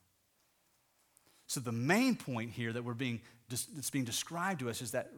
[1.47, 5.09] So the main point here that we're being that's being described to us is that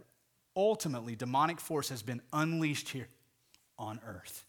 [0.55, 3.07] ultimately demonic force has been unleashed here
[3.77, 4.45] on earth.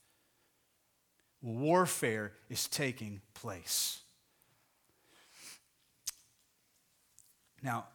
[1.42, 4.01] Warfare is taking place.
[7.62, 7.86] Now,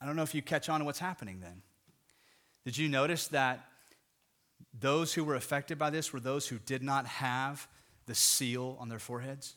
[0.00, 1.60] I don't know if you catch on to what's happening then.
[2.64, 3.69] Did you notice that
[4.78, 7.66] those who were affected by this were those who did not have
[8.06, 9.56] the seal on their foreheads.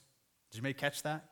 [0.51, 1.26] Did you may catch that?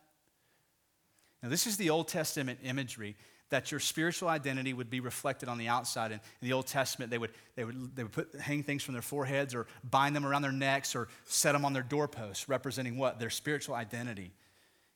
[1.41, 3.15] Now, this is the Old Testament imagery
[3.49, 6.11] that your spiritual identity would be reflected on the outside.
[6.11, 8.93] And in the Old Testament, they would, they would, they would put, hang things from
[8.93, 12.97] their foreheads or bind them around their necks or set them on their doorposts, representing
[12.97, 13.19] what?
[13.19, 14.31] Their spiritual identity.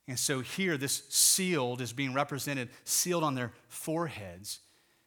[0.07, 4.59] And so here, this sealed is being represented, sealed on their foreheads.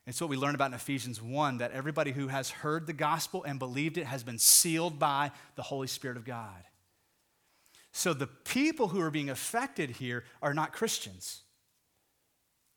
[0.09, 3.44] It's what we learn about in Ephesians 1 that everybody who has heard the gospel
[3.44, 6.64] and believed it has been sealed by the Holy Spirit of God.
[7.92, 11.42] So the people who are being affected here are not Christians,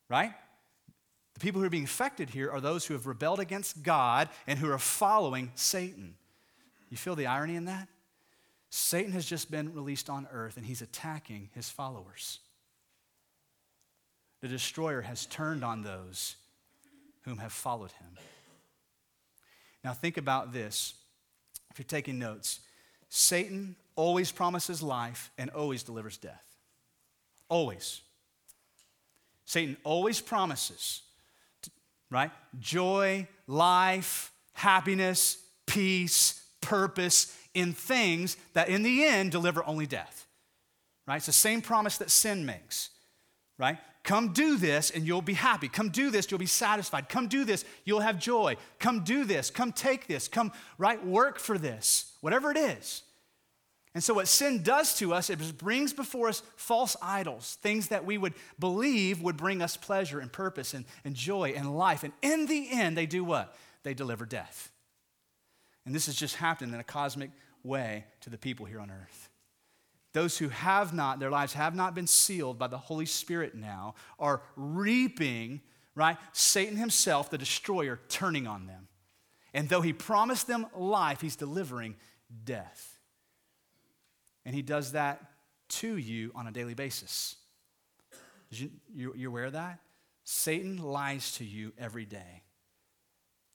[0.10, 0.34] right?
[1.36, 4.60] The people who are being affected here are those who have rebelled against God and
[4.60, 6.16] who are following Satan.
[6.90, 7.88] You feel the irony in that?
[8.70, 12.40] Satan has just been released on earth and he's attacking his followers.
[14.42, 16.36] The destroyer has turned on those
[17.24, 18.18] whom have followed him.
[19.84, 20.94] Now, think about this.
[21.72, 22.60] If you're taking notes,
[23.10, 26.46] Satan always promises life and always delivers death.
[27.50, 28.02] Always.
[29.46, 31.02] Satan always promises,
[32.10, 32.32] right?
[32.60, 40.28] Joy, life, happiness, peace, purpose in things that in the end deliver only death.
[41.08, 41.18] Right?
[41.18, 42.92] It's the same promise that sin makes.
[43.58, 43.78] Right?
[44.04, 45.68] Come do this and you'll be happy.
[45.68, 47.08] Come do this, you'll be satisfied.
[47.08, 48.58] Come do this, you'll have joy.
[48.80, 53.04] Come do this, come take this, come, right, work for this, whatever it is.
[53.94, 58.06] And so, what sin does to us, it brings before us false idols, things that
[58.06, 62.04] we would believe would bring us pleasure and purpose and, and joy and life.
[62.04, 63.54] And in the end, they do what?
[63.84, 64.72] They deliver death.
[65.86, 67.32] And this has just happened in a cosmic
[67.64, 69.31] way to the people here on earth.
[70.14, 73.96] Those who have not, their lives have not been sealed by the Holy Spirit now,
[74.20, 75.62] are reaping,
[75.96, 76.18] right?
[76.34, 78.88] Satan himself, the destroyer, turning on them.
[79.54, 81.96] And though he promised them life, he's delivering
[82.44, 83.00] death.
[84.46, 85.22] And he does that
[85.70, 87.38] to you on a daily basis.
[88.50, 89.80] You, you're aware of that?
[90.26, 92.44] Satan lies to you every day,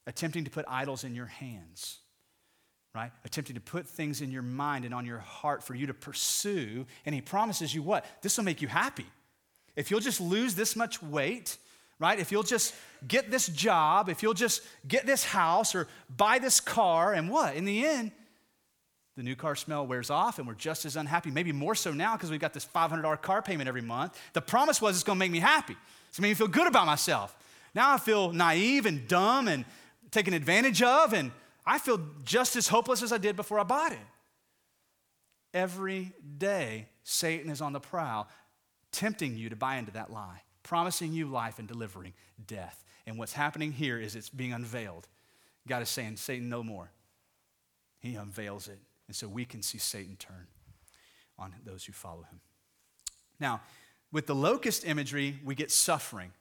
[0.07, 1.99] attempting to put idols in your hands
[2.97, 3.12] right?
[3.24, 6.86] Attempting to put things in your mind and on your heart for you to pursue.
[7.05, 8.07] And he promises you what?
[8.22, 9.07] This will make you happy.
[9.76, 11.59] If you'll just lose this much weight,
[11.99, 12.18] right?
[12.18, 12.74] If you'll just
[13.07, 15.86] get this job, if you'll just get this house or
[16.16, 17.55] buy this car, and what?
[17.55, 18.12] In the end,
[19.16, 22.16] the new car smell wears off and we're just as unhappy, maybe more so now
[22.16, 24.18] because we've got this $500 car payment every month.
[24.32, 25.76] The promise was it's going to make me happy.
[26.09, 27.34] It's going to make me feel good about myself.
[27.74, 29.64] Now I feel naive and dumb and
[30.11, 31.30] taken advantage of and
[31.67, 33.99] I feel just as hopeless as I did before I bought it.
[35.53, 38.29] Every day, Satan is on the prowl,
[38.93, 42.12] tempting you to buy into that lie, promising you life and delivering
[42.47, 42.85] death.
[43.07, 45.09] And what's happening here is it's being unveiled.
[45.67, 46.91] God is saying, Satan, no more.
[47.99, 48.79] He unveils it.
[49.07, 50.47] And so we can see Satan turn
[51.39, 52.41] on those who follow him.
[53.41, 53.61] Now,
[54.12, 56.33] with the locust imagery, we get suffering.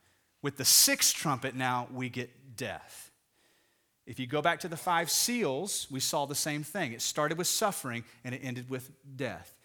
[0.42, 3.12] With the sixth trumpet, now we get death.
[4.06, 6.94] If you go back to the five seals, we saw the same thing.
[6.94, 9.56] It started with suffering and it ended with death.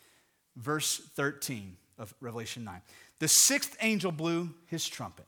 [0.57, 2.80] Verse 13 of Revelation 9.
[3.18, 5.26] The sixth angel blew his trumpet.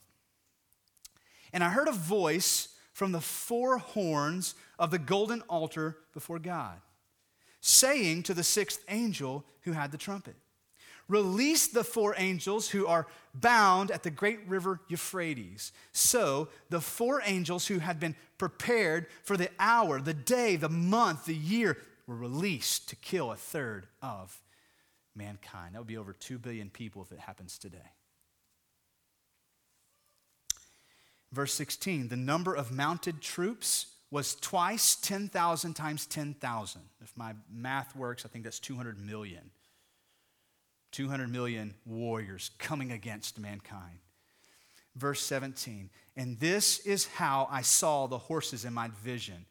[1.52, 6.80] And I heard a voice from the four horns of the golden altar before God,
[7.60, 10.36] saying to the sixth angel who had the trumpet,
[11.08, 15.72] Release the four angels who are bound at the great river Euphrates.
[15.92, 21.26] So the four angels who had been prepared for the hour, the day, the month,
[21.26, 21.76] the year
[22.06, 24.40] were released to kill a third of
[25.14, 25.74] mankind.
[25.74, 27.78] That would be over 2 billion people if it happens today.
[31.32, 36.82] Verse 16 the number of mounted troops was twice 10,000 times 10,000.
[37.00, 39.50] If my math works, I think that's 200 million.
[40.92, 43.98] 200 million warriors coming against mankind.
[44.94, 49.46] Verse 17, and this is how I saw the horses in my vision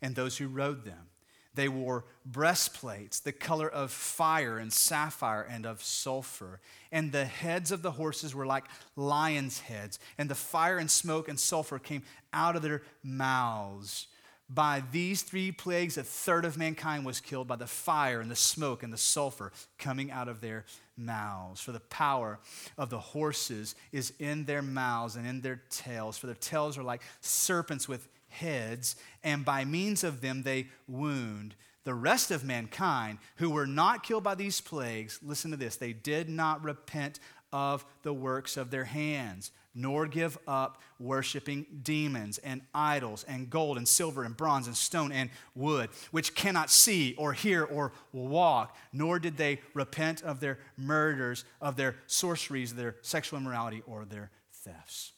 [0.00, 1.10] and those who rode them.
[1.54, 6.60] They wore breastplates, the color of fire and sapphire and of sulfur.
[6.92, 8.64] And the heads of the horses were like
[8.94, 12.02] lions' heads, and the fire and smoke and sulfur came
[12.32, 14.06] out of their mouths.
[14.52, 18.36] By these three plagues, a third of mankind was killed by the fire and the
[18.36, 20.64] smoke and the sulfur coming out of their
[20.96, 21.60] mouths.
[21.60, 22.40] For the power
[22.76, 26.18] of the horses is in their mouths and in their tails.
[26.18, 31.54] For their tails are like serpents with heads, and by means of them they wound.
[31.84, 35.92] The rest of mankind who were not killed by these plagues, listen to this, they
[35.92, 37.20] did not repent
[37.52, 43.76] of the works of their hands nor give up worshiping demons and idols and gold
[43.76, 48.76] and silver and bronze and stone and wood, which cannot see or hear or walk,
[48.92, 54.30] nor did they repent of their murders, of their sorceries, their sexual immorality, or their
[54.52, 55.12] thefts.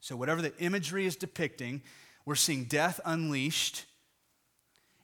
[0.00, 1.82] So, whatever the imagery is depicting,
[2.24, 3.84] we're seeing death unleashed,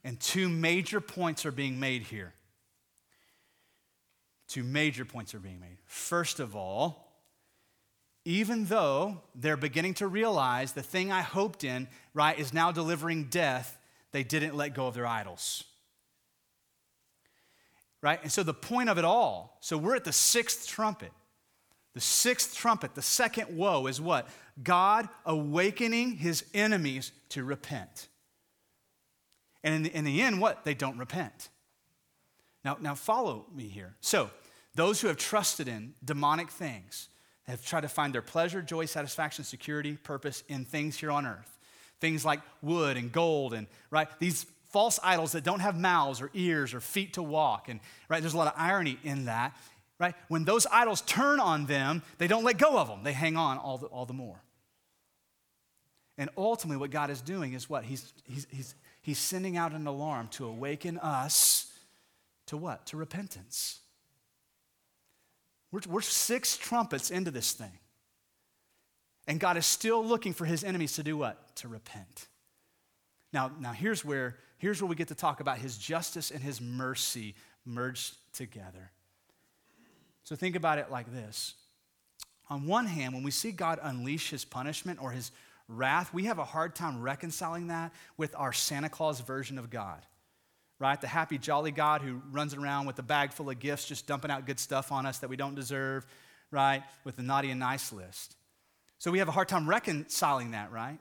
[0.04, 2.34] and two major points are being made here.
[4.48, 5.78] Two major points are being made.
[5.84, 7.04] First of all,
[8.24, 13.24] even though they're beginning to realize the thing I hoped in, right, is now delivering
[13.24, 13.78] death,
[14.12, 15.64] they didn't let go of their idols.
[18.00, 18.20] Right?
[18.22, 21.12] And so the point of it all, so we're at the sixth trumpet.
[21.94, 24.28] The sixth trumpet, the second woe, is what?
[24.62, 28.08] God awakening his enemies to repent.
[29.62, 30.64] And in the, in the end, what?
[30.64, 31.48] They don't repent.
[32.64, 33.94] Now, now follow me here.
[34.00, 34.30] So,
[34.74, 37.08] those who have trusted in demonic things
[37.44, 41.58] have tried to find their pleasure, joy, satisfaction, security, purpose in things here on earth.
[42.00, 46.30] Things like wood and gold and right these false idols that don't have mouths or
[46.34, 49.56] ears or feet to walk and right there's a lot of irony in that
[50.00, 53.36] right when those idols turn on them they don't let go of them they hang
[53.36, 54.42] on all the, all the more
[56.18, 59.86] and ultimately what god is doing is what he's, he's, he's, he's sending out an
[59.86, 61.72] alarm to awaken us
[62.46, 63.80] to what to repentance
[65.74, 67.72] we're, we're six trumpets into this thing.
[69.26, 71.56] And God is still looking for his enemies to do what?
[71.56, 72.28] To repent.
[73.32, 76.60] Now, now here's where here's where we get to talk about his justice and his
[76.60, 77.34] mercy
[77.66, 78.92] merged together.
[80.22, 81.54] So think about it like this.
[82.48, 85.32] On one hand, when we see God unleash his punishment or his
[85.66, 90.06] wrath, we have a hard time reconciling that with our Santa Claus version of God
[90.78, 91.00] right?
[91.00, 94.30] The happy, jolly God who runs around with a bag full of gifts, just dumping
[94.30, 96.06] out good stuff on us that we don't deserve,
[96.50, 96.82] right?
[97.04, 98.36] With the naughty and nice list.
[98.98, 100.98] So we have a hard time reconciling that, right?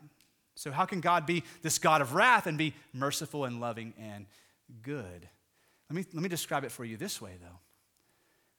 [0.55, 4.27] So, how can God be this God of wrath and be merciful and loving and
[4.81, 5.27] good?
[5.89, 7.59] Let me, let me describe it for you this way, though.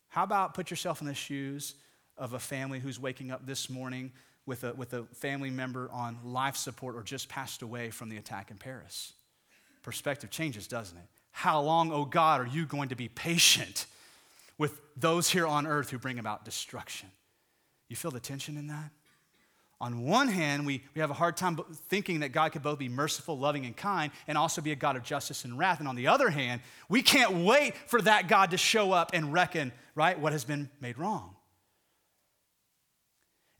[0.08, 1.74] How about put yourself in the shoes
[2.16, 4.12] of a family who's waking up this morning
[4.46, 8.16] with a, with a family member on life support or just passed away from the
[8.16, 9.12] attack in Paris?
[9.84, 11.04] Perspective changes, doesn't it?
[11.30, 13.86] How long, oh God, are you going to be patient
[14.58, 17.08] with those here on earth who bring about destruction?
[17.88, 18.90] You feel the tension in that?
[19.80, 21.58] On one hand, we, we have a hard time
[21.88, 24.96] thinking that God could both be merciful, loving, and kind, and also be a God
[24.96, 25.80] of justice and wrath.
[25.80, 29.32] And on the other hand, we can't wait for that God to show up and
[29.32, 31.34] reckon, right, what has been made wrong.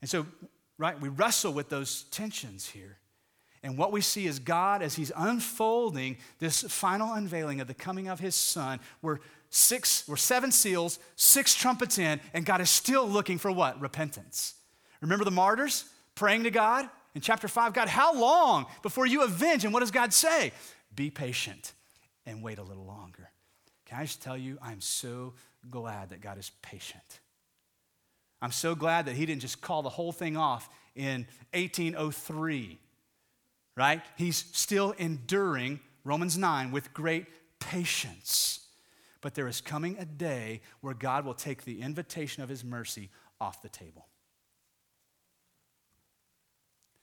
[0.01, 0.25] And so,
[0.77, 2.97] right, we wrestle with those tensions here.
[3.65, 8.07] And what we see is God, as He's unfolding this final unveiling of the coming
[8.07, 9.17] of His Son, we're
[9.49, 13.81] six, we're seven seals, six trumpets in, and God is still looking for what?
[13.81, 14.53] Repentance.
[15.01, 17.73] Remember the martyrs praying to God in chapter 5?
[17.73, 19.65] God, how long before you avenge?
[19.65, 20.51] And what does God say?
[20.95, 21.73] Be patient
[22.27, 23.31] and wait a little longer.
[23.87, 25.33] Can I just tell you, I'm so
[25.71, 27.19] glad that God is patient.
[28.43, 32.77] I'm so glad that He didn't just call the whole thing off in 1803
[33.75, 34.01] right?
[34.17, 37.25] He's still enduring, Romans 9, with great
[37.59, 38.59] patience.
[39.21, 43.09] But there is coming a day where God will take the invitation of his mercy
[43.41, 44.07] off the table.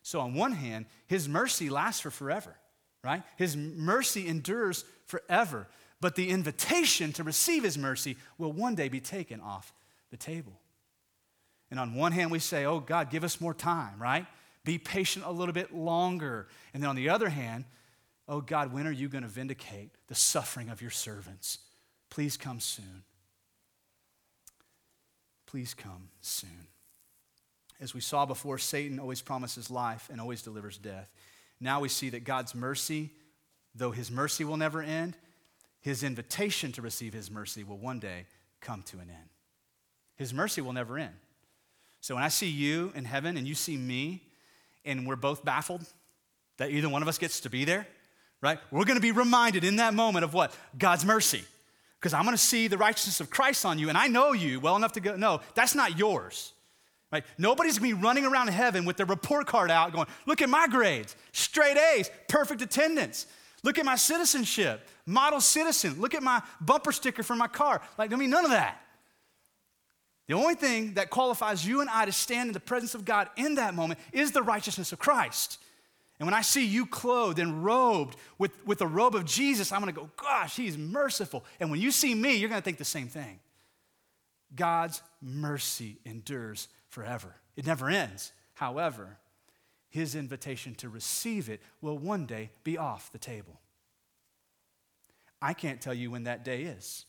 [0.03, 2.57] So, on one hand, his mercy lasts for forever,
[3.05, 3.23] right?
[3.37, 5.69] His mercy endures forever.
[6.01, 9.73] But the invitation to receive his mercy will one day be taken off
[10.11, 10.59] the table.
[11.71, 14.27] And on one hand, we say, Oh, God, give us more time, right?
[14.65, 16.49] Be patient a little bit longer.
[16.73, 17.65] And then on the other hand,
[18.29, 21.59] oh God, when are you going to vindicate the suffering of your servants?
[22.11, 23.03] Please come soon.
[25.47, 26.69] Please come soon.
[27.81, 31.11] As we saw before, Satan always promises life and always delivers death.
[31.61, 33.11] Now we see that God's mercy,
[33.75, 35.17] though his mercy will never end,
[35.81, 38.27] his invitation to receive his mercy will one day
[38.61, 39.29] come to an end.
[40.17, 41.15] His mercy will never end.
[42.01, 44.23] So when I see you in heaven and you see me,
[44.85, 45.85] and we're both baffled
[46.59, 47.87] that either one of us gets to be there,
[48.41, 48.59] right?
[48.71, 50.55] We're to be reminded in that moment of what?
[50.79, 51.45] God's mercy.
[51.99, 54.77] Because I'm to see the righteousness of Christ on you, and I know you well
[54.77, 56.53] enough to go, no, that's not yours.
[57.13, 57.25] Right?
[57.39, 60.67] Nobody's to be running around heaven with their report card out going, look at my
[60.67, 63.27] grades, straight A's, perfect attendance.
[63.65, 66.01] Look at my citizenship, model citizen.
[66.01, 67.81] Look at my bumper sticker for my car.
[67.97, 68.81] Like, I mean, none of that.
[70.29, 73.29] The only thing that qualifies you and I to stand in the presence of God
[73.37, 75.59] in that moment is the righteousness of Christ.
[76.19, 79.81] And when I see you clothed and robed with, with the robe of Jesus, I'm
[79.81, 81.45] gonna go, gosh, he's merciful.
[81.59, 83.41] And when you see me, you're gonna think the same thing.
[84.55, 88.33] God's mercy endures forever, it never ends.
[88.55, 89.19] However,
[89.89, 93.61] his invitation to receive it will one day be off the table.
[95.41, 97.05] I can't tell you when that day is.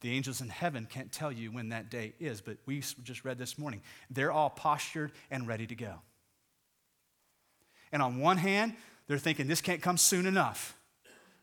[0.00, 3.38] The angels in heaven can't tell you when that day is, but we just read
[3.38, 3.80] this morning.
[4.10, 5.94] They're all postured and ready to go.
[7.92, 8.74] And on one hand,
[9.06, 10.76] they're thinking this can't come soon enough,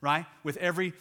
[0.02, 0.26] right?
[0.44, 0.94] With every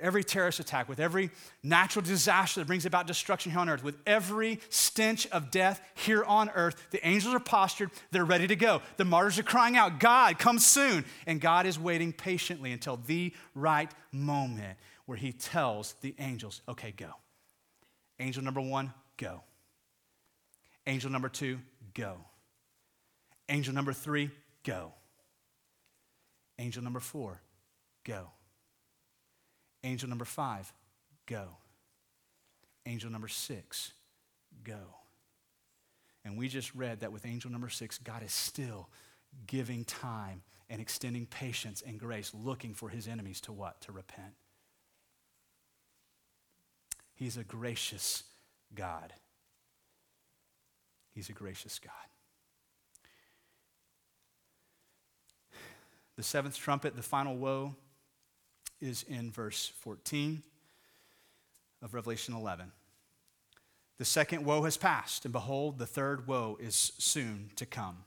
[0.00, 1.30] every terrorist attack, with every
[1.62, 6.24] natural disaster that brings about destruction here on earth, with every stench of death here
[6.24, 8.82] on earth, the angels are postured, they're ready to go.
[8.96, 11.04] The martyrs are crying out, God, come soon.
[11.26, 14.76] And God is waiting patiently until the right moment
[15.06, 17.10] where he tells the angels, okay, go.
[18.20, 19.42] Angel number one, go.
[20.86, 21.60] Angel number two,
[21.94, 22.16] go.
[23.48, 24.30] Angel number three,
[24.64, 24.92] go.
[26.58, 27.40] Angel number four,
[28.04, 28.28] go.
[29.84, 30.72] Angel number five,
[31.26, 31.48] go.
[32.86, 33.92] angel number six,
[34.64, 34.96] go.
[36.24, 38.88] And we just read that with angel number six, God is still
[39.46, 43.80] giving time and extending patience and grace, looking for his enemies to what?
[43.82, 44.34] To repent.
[47.22, 48.24] He's a gracious
[48.74, 49.12] God.
[51.14, 51.92] He's a gracious God.
[56.16, 57.76] The seventh trumpet, the final woe,
[58.80, 60.42] is in verse 14
[61.80, 62.72] of Revelation 11.
[63.98, 67.98] The second woe has passed, and behold, the third woe is soon to come.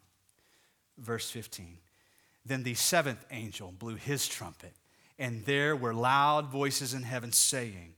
[0.97, 1.77] Verse 15.
[2.45, 4.73] Then the seventh angel blew his trumpet,
[5.17, 7.94] and there were loud voices in heaven saying,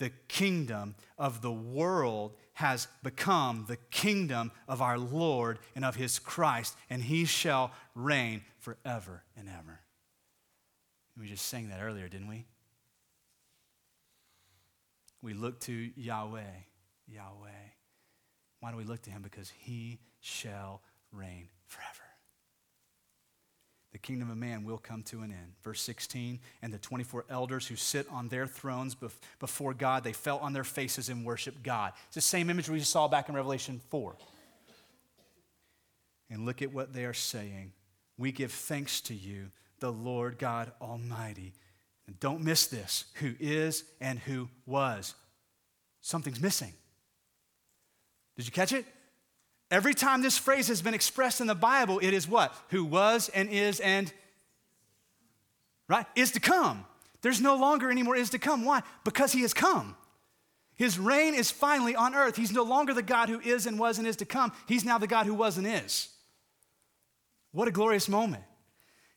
[0.00, 6.18] The kingdom of the world has become the kingdom of our Lord and of his
[6.18, 9.80] Christ, and he shall reign forever and ever.
[11.18, 12.46] We just sang that earlier, didn't we?
[15.20, 16.40] We look to Yahweh,
[17.06, 17.50] Yahweh.
[18.60, 19.20] Why do we look to him?
[19.20, 20.80] Because he shall
[21.12, 21.99] reign forever.
[23.92, 25.52] The kingdom of man will come to an end.
[25.64, 28.96] Verse 16, and the 24 elders who sit on their thrones
[29.40, 31.92] before God, they fell on their faces and worshiped God.
[32.06, 34.14] It's the same image we saw back in Revelation 4.
[36.30, 37.72] And look at what they are saying.
[38.16, 41.52] We give thanks to you, the Lord God Almighty.
[42.06, 45.14] And don't miss this who is and who was.
[46.00, 46.72] Something's missing.
[48.36, 48.84] Did you catch it?
[49.70, 52.54] Every time this phrase has been expressed in the Bible, it is what?
[52.70, 54.12] Who was and is and
[55.88, 56.06] right?
[56.16, 56.84] Is to come.
[57.22, 58.64] There's no longer any more is to come.
[58.64, 58.82] Why?
[59.04, 59.96] Because he has come.
[60.74, 62.36] His reign is finally on earth.
[62.36, 64.52] He's no longer the God who is and was and is to come.
[64.66, 66.08] He's now the God who was and is.
[67.52, 68.44] What a glorious moment.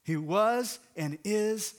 [0.04, 1.74] He was and is.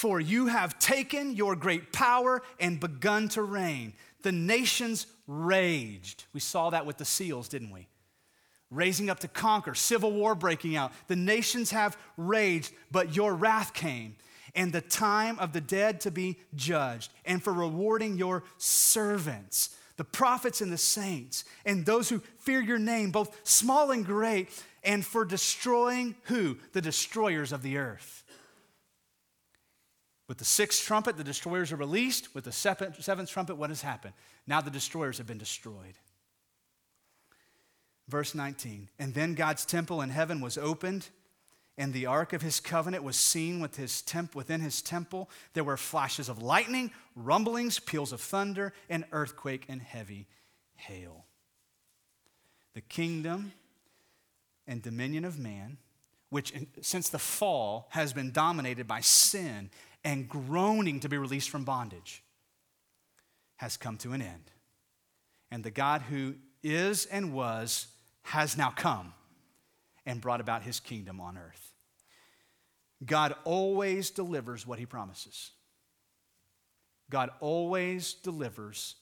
[0.00, 3.92] For you have taken your great power and begun to reign.
[4.22, 6.24] The nations raged.
[6.32, 7.86] We saw that with the seals, didn't we?
[8.70, 10.92] Raising up to conquer, civil war breaking out.
[11.08, 14.16] The nations have raged, but your wrath came,
[14.54, 20.04] and the time of the dead to be judged, and for rewarding your servants the
[20.04, 24.48] prophets and the saints, and those who fear your name, both small and great,
[24.82, 26.56] and for destroying who?
[26.72, 28.19] The destroyers of the earth.
[30.30, 32.36] With the sixth trumpet, the destroyers are released.
[32.36, 34.14] With the seventh trumpet, what has happened?
[34.46, 35.98] Now the destroyers have been destroyed.
[38.06, 41.08] Verse 19 And then God's temple in heaven was opened
[41.76, 45.28] and the ark of his covenant was seen with his temp- within his temple.
[45.54, 50.28] There were flashes of lightning, rumblings, peals of thunder, an earthquake, and heavy
[50.76, 51.24] hail.
[52.74, 53.50] The kingdom
[54.68, 55.78] and dominion of man,
[56.28, 56.52] which
[56.82, 59.70] since the fall has been dominated by sin
[60.04, 62.22] and groaning to be released from bondage,
[63.56, 64.50] has come to an end.
[65.50, 67.88] And the God who is and was
[68.22, 69.12] has now come
[70.06, 71.72] and brought about his kingdom on earth.
[73.04, 75.52] God always delivers what he promises.
[77.10, 78.96] God always delivers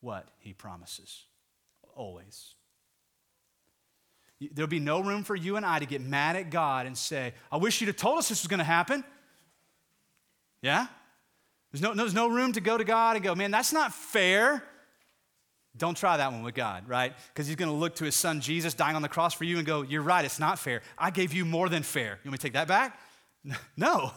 [0.00, 1.24] what he promises.
[1.94, 2.54] Always.
[4.52, 7.32] There'll be no room for you and I to get mad at God and say,
[7.50, 9.04] I wish you'd have told us this was going to happen.
[10.64, 10.86] Yeah?
[11.70, 14.64] There's no, there's no room to go to God and go, man, that's not fair.
[15.76, 17.12] Don't try that one with God, right?
[17.28, 19.58] Because he's going to look to his son Jesus dying on the cross for you
[19.58, 20.82] and go, You're right, it's not fair.
[20.96, 22.18] I gave you more than fair.
[22.22, 22.98] You want me to take that back?
[23.76, 24.12] No.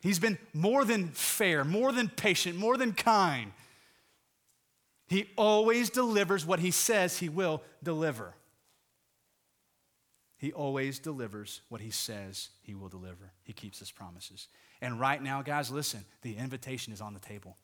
[0.00, 3.52] He's been more than fair, more than patient, more than kind.
[5.08, 8.32] He always delivers what he says he will deliver.
[10.38, 13.32] He always delivers what he says he will deliver.
[13.42, 14.48] He keeps his promises.
[14.80, 17.56] And right now, guys, listen, the invitation is on the table.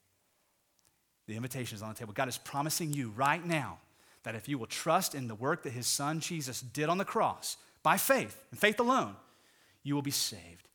[1.27, 2.13] The invitation is on the table.
[2.13, 3.79] God is promising you right now
[4.25, 7.05] that if you will trust in the work that his son Jesus did on the
[7.05, 9.17] cross by faith and faith alone,
[9.83, 10.69] you will be saved.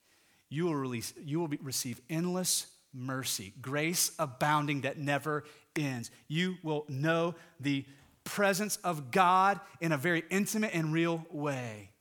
[0.50, 5.44] You will, release, you will be, receive endless mercy, grace abounding that never
[5.76, 6.10] ends.
[6.28, 7.86] You will know the
[8.24, 11.92] presence of God in a very intimate and real way.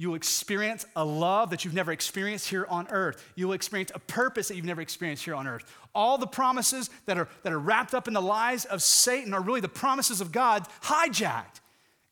[0.00, 3.22] You will experience a love that you've never experienced here on earth.
[3.34, 5.70] You will experience a purpose that you've never experienced here on earth.
[5.94, 9.42] All the promises that are, that are wrapped up in the lies of Satan are
[9.42, 11.60] really the promises of God hijacked.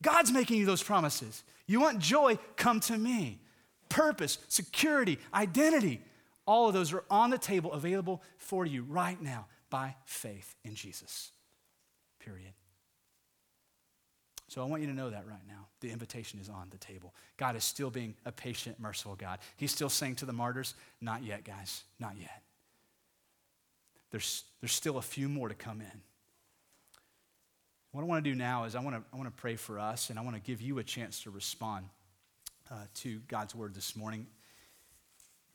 [0.03, 1.43] God's making you those promises.
[1.67, 2.39] You want joy?
[2.57, 3.41] Come to me.
[3.89, 6.03] Purpose, security, identity,
[6.45, 10.75] all of those are on the table available for you right now by faith in
[10.75, 11.31] Jesus.
[12.21, 12.53] Period.
[14.49, 15.68] So I want you to know that right now.
[15.81, 17.15] The invitation is on the table.
[17.37, 19.39] God is still being a patient, merciful God.
[19.57, 22.43] He's still saying to the martyrs, Not yet, guys, not yet.
[24.11, 26.01] There's, there's still a few more to come in.
[27.93, 29.79] What I want to do now is I want to, I want to pray for
[29.79, 31.87] us, and I want to give you a chance to respond
[32.71, 34.27] uh, to God's word this morning.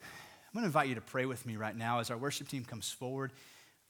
[0.01, 2.63] I'm going to invite you to pray with me right now as our worship team
[2.63, 3.31] comes forward.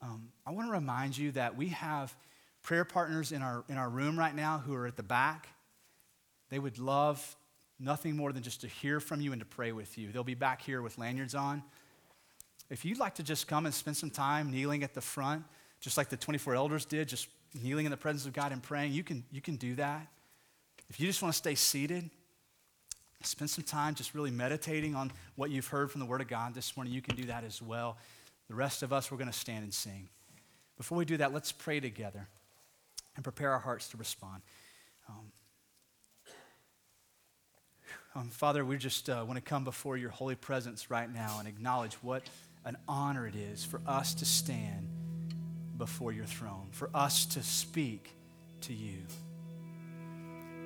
[0.02, 2.14] Um, I want to remind you that we have
[2.62, 5.48] prayer partners in our, in our room right now who are at the back.
[6.50, 7.36] They would love
[7.80, 10.12] nothing more than just to hear from you and to pray with you.
[10.12, 11.64] They'll be back here with lanyards on.
[12.70, 15.44] If you'd like to just come and spend some time kneeling at the front,
[15.80, 17.28] just like the 24 elders did, just
[17.62, 20.08] kneeling in the presence of God and praying, you can, you can do that.
[20.90, 22.10] If you just want to stay seated,
[23.22, 26.54] spend some time just really meditating on what you've heard from the Word of God
[26.54, 27.98] this morning, you can do that as well.
[28.48, 30.10] The rest of us, we're going to stand and sing.
[30.78, 32.28] Before we do that, let's pray together
[33.16, 34.42] and prepare our hearts to respond.
[35.08, 35.32] Um,
[38.16, 41.48] um, Father, we just uh, want to come before your holy presence right now and
[41.48, 42.22] acknowledge what
[42.64, 44.88] an honor it is for us to stand
[45.78, 48.12] before your throne, for us to speak
[48.62, 49.00] to you.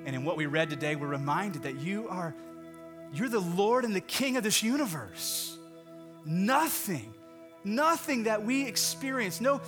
[0.05, 2.35] And in what we read today, we're reminded that you are
[3.13, 5.57] you're the Lord and the King of this universe.
[6.25, 7.13] Nothing,
[7.63, 9.61] nothing that we experience, no,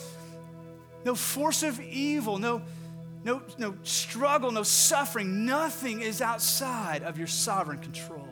[1.06, 2.62] no force of evil, no,
[3.24, 8.28] no, no struggle, no suffering, nothing is outside of your sovereign control.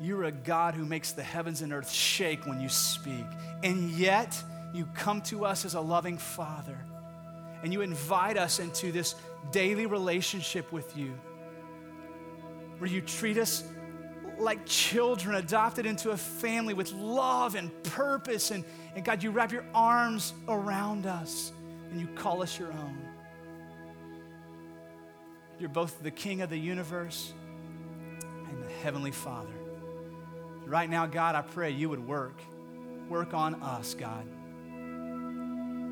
[0.00, 3.24] You're a God who makes the heavens and earth shake when you speak.
[3.64, 4.40] And yet,
[4.74, 6.78] you come to us as a loving Father.
[7.62, 9.14] And you invite us into this
[9.50, 11.18] daily relationship with you,
[12.78, 13.64] where you treat us
[14.38, 18.50] like children adopted into a family with love and purpose.
[18.50, 21.52] And, and God, you wrap your arms around us
[21.90, 22.98] and you call us your own.
[25.58, 27.32] You're both the King of the universe
[28.48, 29.54] and the Heavenly Father.
[30.66, 32.40] Right now, God, I pray you would work.
[33.08, 34.26] Work on us, God.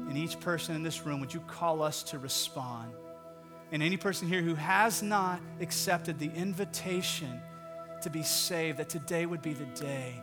[0.08, 2.92] And each person in this room, would you call us to respond?
[3.72, 7.40] And any person here who has not accepted the invitation
[8.02, 10.20] to be saved, that today would be the day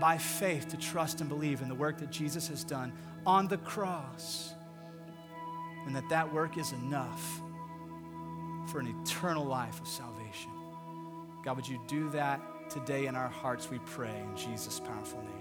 [0.00, 2.92] by faith to trust and believe in the work that Jesus has done
[3.24, 4.54] on the cross.
[5.86, 7.42] And that that work is enough
[8.66, 10.50] for an eternal life of salvation.
[11.44, 12.40] God, would you do that?
[12.72, 15.31] today in our hearts, we pray in Jesus' powerful name.